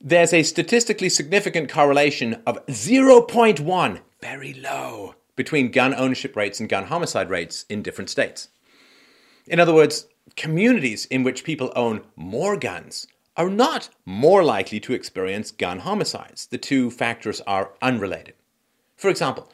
There's 0.00 0.32
a 0.32 0.44
statistically 0.44 1.08
significant 1.08 1.68
correlation 1.68 2.40
of 2.46 2.64
0.1, 2.66 4.00
very 4.20 4.54
low, 4.54 5.16
between 5.34 5.72
gun 5.72 5.92
ownership 5.92 6.36
rates 6.36 6.60
and 6.60 6.68
gun 6.68 6.84
homicide 6.84 7.30
rates 7.30 7.64
in 7.68 7.82
different 7.82 8.10
states. 8.10 8.48
In 9.48 9.58
other 9.58 9.74
words, 9.74 10.06
communities 10.36 11.06
in 11.06 11.24
which 11.24 11.42
people 11.42 11.72
own 11.74 12.02
more 12.14 12.56
guns 12.56 13.08
are 13.38 13.48
not 13.48 13.88
more 14.04 14.42
likely 14.42 14.80
to 14.80 14.92
experience 14.92 15.52
gun 15.52 15.78
homicides. 15.78 16.46
The 16.46 16.58
two 16.58 16.90
factors 16.90 17.40
are 17.42 17.70
unrelated. 17.80 18.34
For 18.96 19.08
example, 19.08 19.48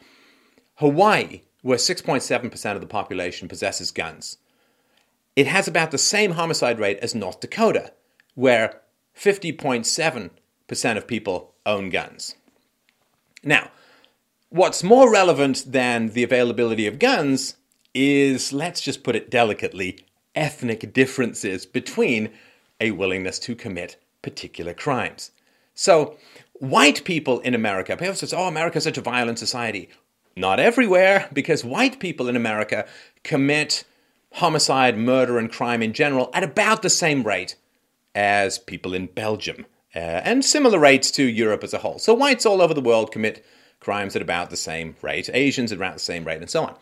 Hawaii, 0.76 1.42
where 1.60 1.76
6.7% 1.76 2.74
of 2.74 2.80
the 2.80 2.86
population 2.86 3.46
possesses 3.46 3.90
guns, 3.90 4.38
it 5.36 5.46
has 5.46 5.68
about 5.68 5.90
the 5.90 5.98
same 5.98 6.32
homicide 6.32 6.80
rate 6.80 6.98
as 7.02 7.14
North 7.14 7.40
Dakota, 7.40 7.92
where 8.34 8.80
50.7% 9.16 10.96
of 10.96 11.06
people 11.06 11.54
own 11.66 11.90
guns. 11.90 12.36
Now, 13.42 13.70
what's 14.48 14.82
more 14.82 15.12
relevant 15.12 15.64
than 15.70 16.08
the 16.08 16.22
availability 16.22 16.86
of 16.86 16.98
guns 16.98 17.56
is, 17.92 18.52
let's 18.52 18.80
just 18.80 19.04
put 19.04 19.14
it 19.14 19.30
delicately, 19.30 19.98
ethnic 20.34 20.92
differences 20.92 21.66
between 21.66 22.30
a 22.80 22.90
willingness 22.90 23.38
to 23.40 23.54
commit 23.54 23.96
particular 24.22 24.74
crimes. 24.74 25.30
So, 25.74 26.16
white 26.54 27.04
people 27.04 27.40
in 27.40 27.54
America, 27.54 27.96
people 27.96 28.14
say, 28.14 28.36
oh, 28.36 28.46
America's 28.46 28.84
such 28.84 28.98
a 28.98 29.02
violent 29.02 29.38
society. 29.38 29.90
Not 30.36 30.60
everywhere, 30.60 31.28
because 31.32 31.64
white 31.64 32.00
people 32.00 32.28
in 32.28 32.36
America 32.36 32.86
commit 33.22 33.84
homicide, 34.34 34.98
murder, 34.98 35.38
and 35.38 35.50
crime 35.50 35.82
in 35.82 35.92
general 35.92 36.30
at 36.32 36.42
about 36.42 36.82
the 36.82 36.90
same 36.90 37.22
rate 37.22 37.56
as 38.14 38.58
people 38.58 38.94
in 38.94 39.06
Belgium, 39.06 39.66
uh, 39.94 39.98
and 39.98 40.44
similar 40.44 40.78
rates 40.78 41.10
to 41.12 41.24
Europe 41.24 41.64
as 41.64 41.74
a 41.74 41.78
whole. 41.78 41.98
So, 41.98 42.14
whites 42.14 42.46
all 42.46 42.62
over 42.62 42.74
the 42.74 42.80
world 42.80 43.12
commit 43.12 43.44
crimes 43.80 44.16
at 44.16 44.22
about 44.22 44.50
the 44.50 44.56
same 44.56 44.96
rate, 45.02 45.28
Asians 45.32 45.72
at 45.72 45.78
around 45.78 45.94
the 45.94 46.00
same 46.00 46.24
rate, 46.24 46.40
and 46.40 46.50
so 46.50 46.64
on. 46.64 46.74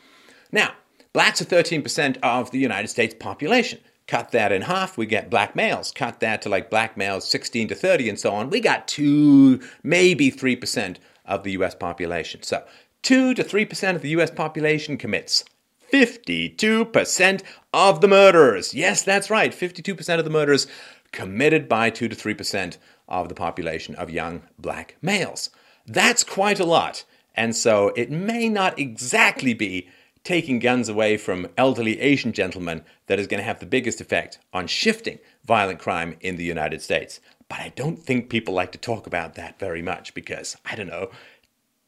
Now, 0.50 0.72
Blacks 1.12 1.42
are 1.42 1.46
13% 1.46 2.16
of 2.22 2.50
the 2.52 2.58
United 2.58 2.88
States 2.88 3.14
population. 3.18 3.80
Cut 4.06 4.32
that 4.32 4.52
in 4.52 4.62
half, 4.62 4.98
we 4.98 5.06
get 5.06 5.30
black 5.30 5.54
males. 5.54 5.92
Cut 5.92 6.20
that 6.20 6.42
to 6.42 6.48
like 6.48 6.70
black 6.70 6.96
males 6.96 7.28
16 7.28 7.68
to 7.68 7.74
30 7.74 8.08
and 8.08 8.18
so 8.18 8.32
on. 8.34 8.50
We 8.50 8.60
got 8.60 8.88
2, 8.88 9.60
maybe 9.82 10.30
3% 10.30 10.96
of 11.24 11.44
the 11.44 11.52
US 11.52 11.74
population. 11.74 12.42
So 12.42 12.64
2 13.02 13.34
to 13.34 13.44
3% 13.44 13.96
of 13.96 14.02
the 14.02 14.10
US 14.10 14.30
population 14.30 14.96
commits 14.96 15.44
52% 15.92 17.42
of 17.72 18.00
the 18.00 18.08
murders. 18.08 18.74
Yes, 18.74 19.02
that's 19.02 19.30
right. 19.30 19.52
52% 19.52 20.18
of 20.18 20.24
the 20.24 20.30
murders 20.30 20.66
committed 21.12 21.68
by 21.68 21.90
2 21.90 22.08
to 22.08 22.16
3% 22.16 22.78
of 23.08 23.28
the 23.28 23.34
population 23.34 23.94
of 23.96 24.10
young 24.10 24.42
black 24.58 24.96
males. 25.02 25.50
That's 25.86 26.24
quite 26.24 26.58
a 26.58 26.64
lot. 26.64 27.04
And 27.34 27.54
so 27.54 27.88
it 27.96 28.10
may 28.10 28.48
not 28.48 28.78
exactly 28.78 29.54
be 29.54 29.88
taking 30.24 30.58
guns 30.58 30.88
away 30.88 31.16
from 31.16 31.48
elderly 31.56 32.00
Asian 32.00 32.32
gentlemen 32.32 32.84
that 33.06 33.18
is 33.18 33.26
going 33.26 33.38
to 33.40 33.44
have 33.44 33.60
the 33.60 33.66
biggest 33.66 34.00
effect 34.00 34.38
on 34.52 34.66
shifting 34.66 35.18
violent 35.44 35.78
crime 35.78 36.16
in 36.20 36.36
the 36.36 36.44
United 36.44 36.80
States. 36.80 37.20
But 37.48 37.60
I 37.60 37.72
don't 37.74 37.98
think 37.98 38.30
people 38.30 38.54
like 38.54 38.72
to 38.72 38.78
talk 38.78 39.06
about 39.06 39.34
that 39.34 39.58
very 39.58 39.82
much 39.82 40.14
because, 40.14 40.56
I 40.64 40.76
don't 40.76 40.86
know, 40.86 41.10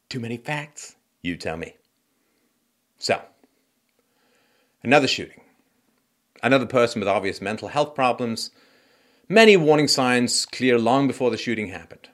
too 0.09 0.19
many 0.19 0.37
facts? 0.37 0.95
You 1.21 1.37
tell 1.37 1.57
me. 1.57 1.75
So, 2.97 3.21
another 4.83 5.07
shooting. 5.07 5.41
Another 6.43 6.67
person 6.67 6.99
with 6.99 7.09
obvious 7.09 7.41
mental 7.41 7.69
health 7.69 7.95
problems. 7.95 8.51
Many 9.27 9.57
warning 9.57 9.87
signs 9.87 10.45
clear 10.45 10.77
long 10.77 11.07
before 11.07 11.31
the 11.31 11.37
shooting 11.37 11.67
happened. 11.67 12.09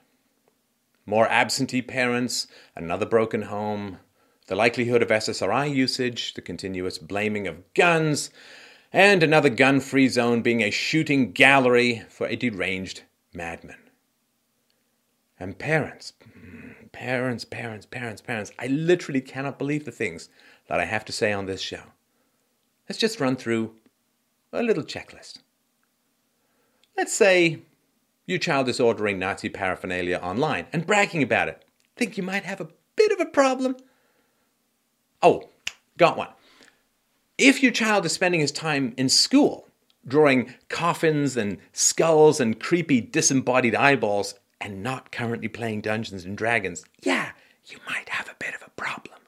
More 1.04 1.28
absentee 1.28 1.82
parents, 1.82 2.46
another 2.74 3.04
broken 3.04 3.42
home, 3.42 3.98
the 4.52 4.56
likelihood 4.56 5.00
of 5.00 5.08
SSRI 5.08 5.74
usage, 5.74 6.34
the 6.34 6.42
continuous 6.42 6.98
blaming 6.98 7.46
of 7.46 7.72
guns, 7.72 8.28
and 8.92 9.22
another 9.22 9.48
gun 9.48 9.80
free 9.80 10.08
zone 10.08 10.42
being 10.42 10.60
a 10.60 10.70
shooting 10.70 11.32
gallery 11.32 12.02
for 12.10 12.26
a 12.26 12.36
deranged 12.36 13.00
madman. 13.32 13.78
And 15.40 15.58
parents, 15.58 16.12
mm, 16.38 16.92
parents, 16.92 17.46
parents, 17.46 17.86
parents, 17.86 18.20
parents, 18.20 18.52
I 18.58 18.66
literally 18.66 19.22
cannot 19.22 19.58
believe 19.58 19.86
the 19.86 19.90
things 19.90 20.28
that 20.68 20.78
I 20.78 20.84
have 20.84 21.06
to 21.06 21.12
say 21.12 21.32
on 21.32 21.46
this 21.46 21.62
show. 21.62 21.84
Let's 22.86 23.00
just 23.00 23.20
run 23.20 23.36
through 23.36 23.74
a 24.52 24.62
little 24.62 24.84
checklist. 24.84 25.38
Let's 26.94 27.14
say 27.14 27.62
your 28.26 28.38
child 28.38 28.68
is 28.68 28.80
ordering 28.80 29.18
Nazi 29.18 29.48
paraphernalia 29.48 30.18
online 30.18 30.66
and 30.74 30.86
bragging 30.86 31.22
about 31.22 31.48
it. 31.48 31.64
Think 31.96 32.18
you 32.18 32.22
might 32.22 32.44
have 32.44 32.60
a 32.60 32.68
bit 32.96 33.12
of 33.12 33.18
a 33.18 33.24
problem? 33.30 33.76
Oh, 35.22 35.48
got 35.96 36.16
one. 36.16 36.28
If 37.38 37.62
your 37.62 37.72
child 37.72 38.04
is 38.04 38.12
spending 38.12 38.40
his 38.40 38.52
time 38.52 38.94
in 38.96 39.08
school 39.08 39.68
drawing 40.06 40.52
coffins 40.68 41.36
and 41.36 41.58
skulls 41.72 42.40
and 42.40 42.58
creepy 42.58 43.00
disembodied 43.00 43.74
eyeballs 43.74 44.34
and 44.60 44.82
not 44.82 45.12
currently 45.12 45.48
playing 45.48 45.80
Dungeons 45.80 46.24
and 46.24 46.36
Dragons, 46.36 46.84
yeah, 47.02 47.32
you 47.66 47.78
might 47.88 48.08
have 48.08 48.28
a 48.28 48.36
bit 48.38 48.54
of 48.54 48.62
a 48.66 48.70
problem. 48.70 49.18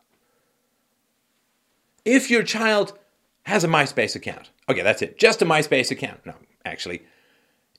If 2.04 2.30
your 2.30 2.42
child 2.42 2.98
has 3.44 3.64
a 3.64 3.68
MySpace 3.68 4.16
account, 4.16 4.50
okay, 4.68 4.82
that's 4.82 5.02
it, 5.02 5.18
just 5.18 5.42
a 5.42 5.46
MySpace 5.46 5.90
account. 5.90 6.20
No, 6.26 6.34
actually, 6.64 7.02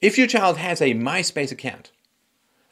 if 0.01 0.17
your 0.17 0.27
child 0.27 0.57
has 0.57 0.81
a 0.81 0.93
MySpace 0.93 1.51
account 1.51 1.91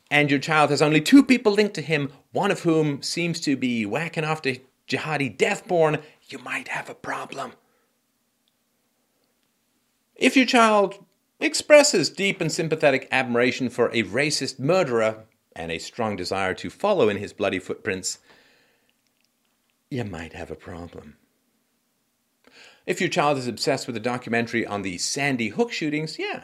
and 0.10 0.30
your 0.30 0.40
child 0.40 0.70
has 0.70 0.82
only 0.82 1.02
two 1.02 1.24
people 1.24 1.52
linked 1.52 1.76
to 1.76 1.82
him, 1.82 2.12
one 2.32 2.52
of 2.52 2.62
whom 2.62 3.02
seems 3.02 3.40
to 3.42 3.56
be 3.56 3.86
whacking 3.86 4.24
off 4.24 4.42
to 4.44 4.60
jihadi 4.88 5.36
deathborn, 5.36 6.02
you 6.30 6.40
might 6.40 6.70
have 6.70 6.90
a 6.90 6.96
problem. 6.96 7.54
If 10.16 10.36
your 10.36 10.46
child 10.46 11.04
expresses 11.40 12.10
deep 12.10 12.40
and 12.40 12.52
sympathetic 12.52 13.08
admiration 13.12 13.70
for 13.70 13.88
a 13.90 14.04
racist 14.04 14.60
murderer 14.60 15.26
and 15.56 15.72
a 15.72 15.80
strong 15.80 16.16
desire 16.16 16.54
to 16.56 16.70
follow 16.70 17.10
in 17.10 17.18
his 17.18 17.34
bloody 17.34 17.60
footprints, 17.60 18.20
you 19.90 20.04
might 20.04 20.34
have 20.34 20.50
a 20.50 20.56
problem. 20.56 21.18
If 22.86 23.00
your 23.00 23.10
child 23.10 23.38
is 23.38 23.48
obsessed 23.48 23.88
with 23.88 23.96
a 23.96 24.02
documentary 24.02 24.66
on 24.66 24.82
the 24.82 24.98
Sandy 24.98 25.50
Hook 25.50 25.72
shootings, 25.72 26.20
yeah, 26.20 26.44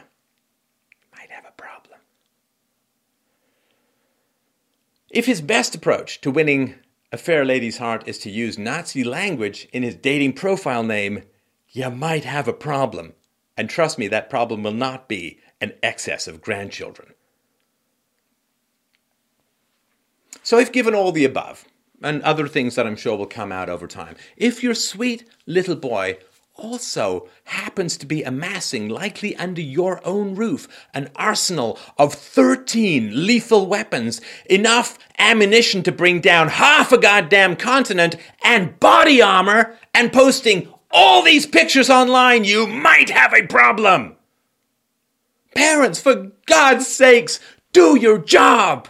might 1.16 1.30
have 1.30 1.44
a 1.44 1.52
problem. 1.52 1.98
If 5.10 5.26
his 5.26 5.40
best 5.40 5.74
approach 5.74 6.20
to 6.22 6.30
winning 6.30 6.76
a 7.12 7.18
fair 7.18 7.44
lady's 7.44 7.78
heart 7.78 8.06
is 8.06 8.18
to 8.18 8.30
use 8.30 8.58
Nazi 8.58 9.02
language 9.02 9.68
in 9.72 9.82
his 9.82 9.96
dating 9.96 10.34
profile 10.34 10.82
name, 10.82 11.24
you 11.68 11.90
might 11.90 12.24
have 12.24 12.46
a 12.46 12.52
problem. 12.52 13.14
And 13.56 13.68
trust 13.68 13.98
me, 13.98 14.08
that 14.08 14.30
problem 14.30 14.62
will 14.62 14.72
not 14.72 15.08
be 15.08 15.38
an 15.60 15.72
excess 15.82 16.26
of 16.26 16.40
grandchildren. 16.40 17.14
So, 20.42 20.58
if 20.58 20.72
given 20.72 20.94
all 20.94 21.12
the 21.12 21.24
above, 21.24 21.66
and 22.02 22.22
other 22.22 22.48
things 22.48 22.76
that 22.76 22.86
I'm 22.86 22.96
sure 22.96 23.16
will 23.16 23.26
come 23.26 23.52
out 23.52 23.68
over 23.68 23.86
time, 23.86 24.16
if 24.36 24.62
your 24.62 24.74
sweet 24.74 25.28
little 25.46 25.76
boy 25.76 26.18
also 26.60 27.28
happens 27.44 27.96
to 27.96 28.06
be 28.06 28.22
amassing, 28.22 28.88
likely 28.88 29.34
under 29.36 29.60
your 29.60 30.00
own 30.06 30.34
roof, 30.34 30.68
an 30.94 31.10
arsenal 31.16 31.78
of 31.98 32.14
13 32.14 33.26
lethal 33.26 33.66
weapons, 33.66 34.20
enough 34.46 34.98
ammunition 35.18 35.82
to 35.82 35.92
bring 35.92 36.20
down 36.20 36.48
half 36.48 36.92
a 36.92 36.98
goddamn 36.98 37.56
continent, 37.56 38.14
and 38.44 38.78
body 38.78 39.20
armor, 39.20 39.76
and 39.94 40.12
posting 40.12 40.72
all 40.90 41.22
these 41.22 41.46
pictures 41.46 41.90
online, 41.90 42.44
you 42.44 42.66
might 42.66 43.10
have 43.10 43.32
a 43.32 43.46
problem. 43.46 44.16
Parents, 45.54 46.00
for 46.00 46.32
God's 46.46 46.86
sakes, 46.86 47.40
do 47.72 47.96
your 47.96 48.18
job. 48.18 48.88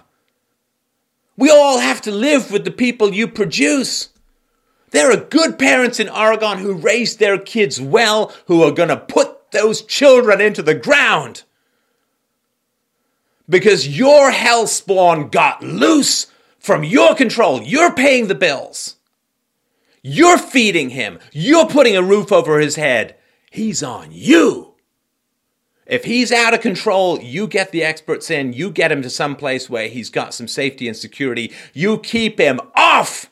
We 1.37 1.51
all 1.51 1.79
have 1.79 2.03
to 2.03 2.11
live 2.11 2.51
with 2.51 2.65
the 2.65 2.71
people 2.71 3.15
you 3.15 3.27
produce. 3.27 4.10
There 4.90 5.12
are 5.12 5.16
good 5.16 5.59
parents 5.59 6.00
in 6.00 6.09
Oregon 6.09 6.59
who 6.59 6.74
raised 6.74 7.18
their 7.18 7.38
kids 7.38 7.81
well, 7.81 8.33
who 8.46 8.62
are 8.62 8.72
going 8.72 8.88
to 8.88 8.96
put 8.96 9.53
those 9.53 9.83
children 9.83 10.40
into 10.40 10.62
the 10.62 10.74
ground. 10.74 11.44
Because 13.48 13.98
your 13.98 14.31
hell 14.31 14.66
spawn 14.66 15.29
got 15.29 15.62
loose 15.62 16.26
from 16.59 16.85
your 16.85 17.14
control. 17.14 17.62
You're 17.62 17.92
paying 17.92 18.29
the 18.29 18.35
bills. 18.35 18.96
You're 20.03 20.38
feeding 20.38 20.90
him. 20.90 21.18
You're 21.33 21.66
putting 21.66 21.96
a 21.96 22.03
roof 22.03 22.33
over 22.33 22.59
his 22.59 22.76
head. 22.76 23.16
He's 23.50 23.83
on 23.83 24.09
you. 24.11 24.74
If 25.87 26.05
he's 26.05 26.31
out 26.31 26.55
of 26.55 26.61
control, 26.61 27.20
you 27.20 27.48
get 27.48 27.72
the 27.72 27.83
experts 27.83 28.31
in, 28.31 28.53
you 28.53 28.70
get 28.70 28.92
him 28.92 29.03
to 29.03 29.11
some 29.11 29.35
place 29.35 29.68
where 29.68 29.88
he's 29.88 30.09
got 30.09 30.33
some 30.33 30.46
safety 30.46 30.87
and 30.87 30.96
security. 30.96 31.53
You 31.74 31.98
keep 31.98 32.38
him 32.38 32.61
off 32.76 33.30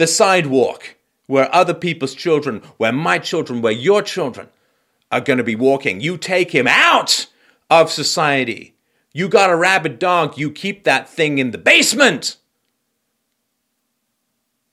the 0.00 0.06
sidewalk 0.06 0.96
where 1.26 1.54
other 1.54 1.74
people's 1.74 2.14
children, 2.14 2.62
where 2.78 2.90
my 2.90 3.18
children, 3.18 3.60
where 3.60 3.70
your 3.70 4.00
children 4.00 4.48
are 5.12 5.20
going 5.20 5.36
to 5.36 5.44
be 5.44 5.54
walking. 5.54 6.00
You 6.00 6.16
take 6.16 6.52
him 6.52 6.66
out 6.66 7.26
of 7.68 7.90
society. 7.90 8.74
You 9.12 9.28
got 9.28 9.50
a 9.50 9.56
rabid 9.56 9.98
dog, 9.98 10.38
you 10.38 10.50
keep 10.50 10.84
that 10.84 11.06
thing 11.06 11.36
in 11.36 11.50
the 11.50 11.58
basement. 11.58 12.38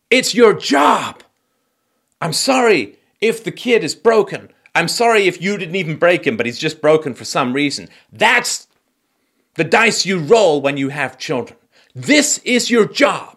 It's 0.10 0.34
your 0.34 0.54
job. 0.54 1.24
I'm 2.22 2.32
sorry 2.32 2.98
if 3.20 3.44
the 3.44 3.52
kid 3.52 3.84
is 3.84 3.96
broken. 3.96 4.50
I'm 4.74 4.88
sorry 4.88 5.28
if 5.28 5.42
you 5.42 5.58
didn't 5.58 5.76
even 5.76 5.98
break 5.98 6.26
him, 6.26 6.38
but 6.38 6.46
he's 6.46 6.58
just 6.58 6.80
broken 6.80 7.13
for 7.13 7.26
some 7.26 7.52
reason. 7.52 7.90
That's 8.13 8.68
the 9.56 9.66
dice 9.66 10.06
you 10.06 10.20
roll 10.20 10.62
when 10.62 10.78
you 10.78 10.88
have 10.88 11.18
children. 11.18 11.60
This 11.94 12.38
is 12.46 12.72
your 12.72 12.88
job. 12.88 13.37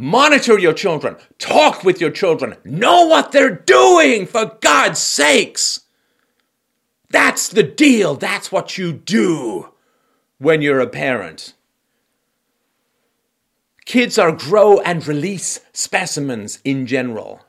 Monitor 0.00 0.58
your 0.58 0.72
children. 0.72 1.16
Talk 1.38 1.84
with 1.84 2.00
your 2.00 2.10
children. 2.10 2.56
Know 2.64 3.04
what 3.04 3.32
they're 3.32 3.54
doing, 3.54 4.26
for 4.26 4.56
God's 4.62 4.98
sakes. 4.98 5.80
That's 7.10 7.50
the 7.50 7.62
deal. 7.62 8.14
That's 8.14 8.50
what 8.50 8.78
you 8.78 8.94
do 8.94 9.74
when 10.38 10.62
you're 10.62 10.80
a 10.80 10.86
parent. 10.86 11.52
Kids 13.84 14.16
are 14.18 14.32
grow 14.32 14.80
and 14.80 15.06
release 15.06 15.60
specimens 15.74 16.60
in 16.64 16.86
general. 16.86 17.44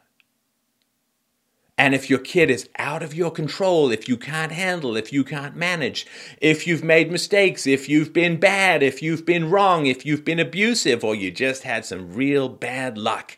And 1.78 1.96
if 1.96 2.10
your 2.10 2.20
kid 2.20 2.52
is 2.52 2.70
out 2.78 3.02
of 3.02 3.16
your 3.16 3.32
control, 3.32 3.92
if 3.92 4.08
you 4.08 4.16
can't 4.16 4.52
handle, 4.52 4.96
if 4.96 5.12
you 5.12 5.24
can't 5.24 5.56
manage, 5.56 6.06
if 6.40 6.68
you've 6.68 6.84
made 6.84 7.12
mistakes, 7.12 7.66
if 7.66 7.90
you've 7.90 8.14
been 8.14 8.40
bad, 8.40 8.84
if 8.84 9.02
you've 9.02 9.26
been 9.26 9.50
wrong, 9.50 9.88
if 9.88 10.06
you've 10.06 10.26
been 10.26 10.40
abusive, 10.40 11.04
or 11.04 11.16
you 11.16 11.32
just 11.32 11.64
had 11.64 11.84
some 11.84 12.14
real 12.14 12.50
bad 12.50 12.98
luck, 12.98 13.38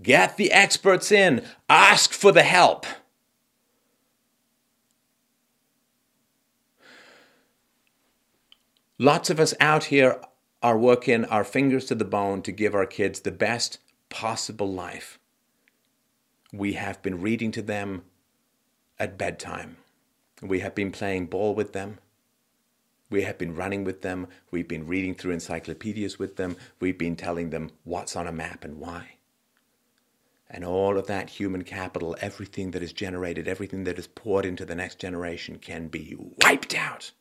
get 0.00 0.36
the 0.36 0.52
experts 0.52 1.10
in, 1.10 1.44
ask 1.68 2.12
for 2.12 2.30
the 2.30 2.44
help. 2.44 2.86
Lots 8.98 9.30
of 9.30 9.40
us 9.40 9.54
out 9.58 9.84
here 9.84 10.20
are 10.62 10.78
working 10.78 11.24
our 11.24 11.42
fingers 11.42 11.86
to 11.86 11.96
the 11.96 12.04
bone 12.04 12.42
to 12.42 12.52
give 12.52 12.72
our 12.72 12.86
kids 12.86 13.20
the 13.20 13.32
best 13.32 13.78
possible 14.08 14.72
life. 14.72 15.18
We 16.52 16.74
have 16.74 17.02
been 17.02 17.20
reading 17.20 17.50
to 17.52 17.62
them 17.62 18.02
at 18.98 19.16
bedtime. 19.16 19.78
We 20.42 20.60
have 20.60 20.74
been 20.74 20.92
playing 20.92 21.26
ball 21.26 21.54
with 21.54 21.72
them. 21.72 21.98
We 23.08 23.22
have 23.22 23.38
been 23.38 23.54
running 23.54 23.84
with 23.84 24.02
them. 24.02 24.28
We've 24.50 24.68
been 24.68 24.86
reading 24.86 25.14
through 25.14 25.32
encyclopedias 25.32 26.18
with 26.18 26.36
them. 26.36 26.56
We've 26.80 26.98
been 26.98 27.16
telling 27.16 27.50
them 27.50 27.70
what's 27.84 28.16
on 28.16 28.26
a 28.26 28.32
map 28.32 28.64
and 28.64 28.78
why. 28.78 29.16
And 30.50 30.64
all 30.64 30.98
of 30.98 31.06
that 31.06 31.30
human 31.30 31.64
capital, 31.64 32.16
everything 32.20 32.72
that 32.72 32.82
is 32.82 32.92
generated, 32.92 33.48
everything 33.48 33.84
that 33.84 33.98
is 33.98 34.06
poured 34.06 34.44
into 34.44 34.66
the 34.66 34.74
next 34.74 34.98
generation 34.98 35.58
can 35.58 35.88
be 35.88 36.14
wiped 36.42 36.74
out 36.74 37.12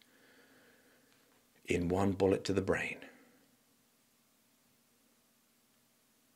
in 1.66 1.88
one 1.88 2.12
bullet 2.12 2.44
to 2.46 2.54
the 2.54 2.62
brain. 2.62 2.98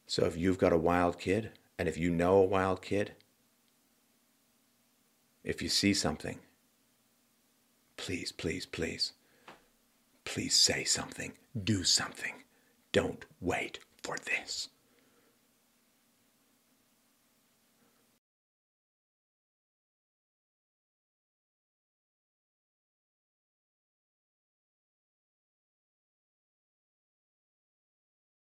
So 0.08 0.26
if 0.26 0.38
you've 0.38 0.58
got 0.58 0.72
a 0.72 0.78
wild 0.78 1.20
kid, 1.20 1.52
and 1.78 1.88
if 1.88 1.98
you 1.98 2.10
know 2.10 2.38
a 2.38 2.44
wild 2.44 2.82
kid, 2.82 3.14
if 5.44 5.62
you 5.62 5.70
see 5.70 5.94
something, 5.94 6.40
please, 7.98 8.32
please, 8.32 8.66
please, 8.66 9.14
please 10.24 10.56
say 10.56 10.84
something. 10.84 11.34
Do 11.64 11.84
something. 11.84 12.34
Don't 12.92 13.26
wait 13.40 13.80
for 14.04 14.18
this. 14.18 14.70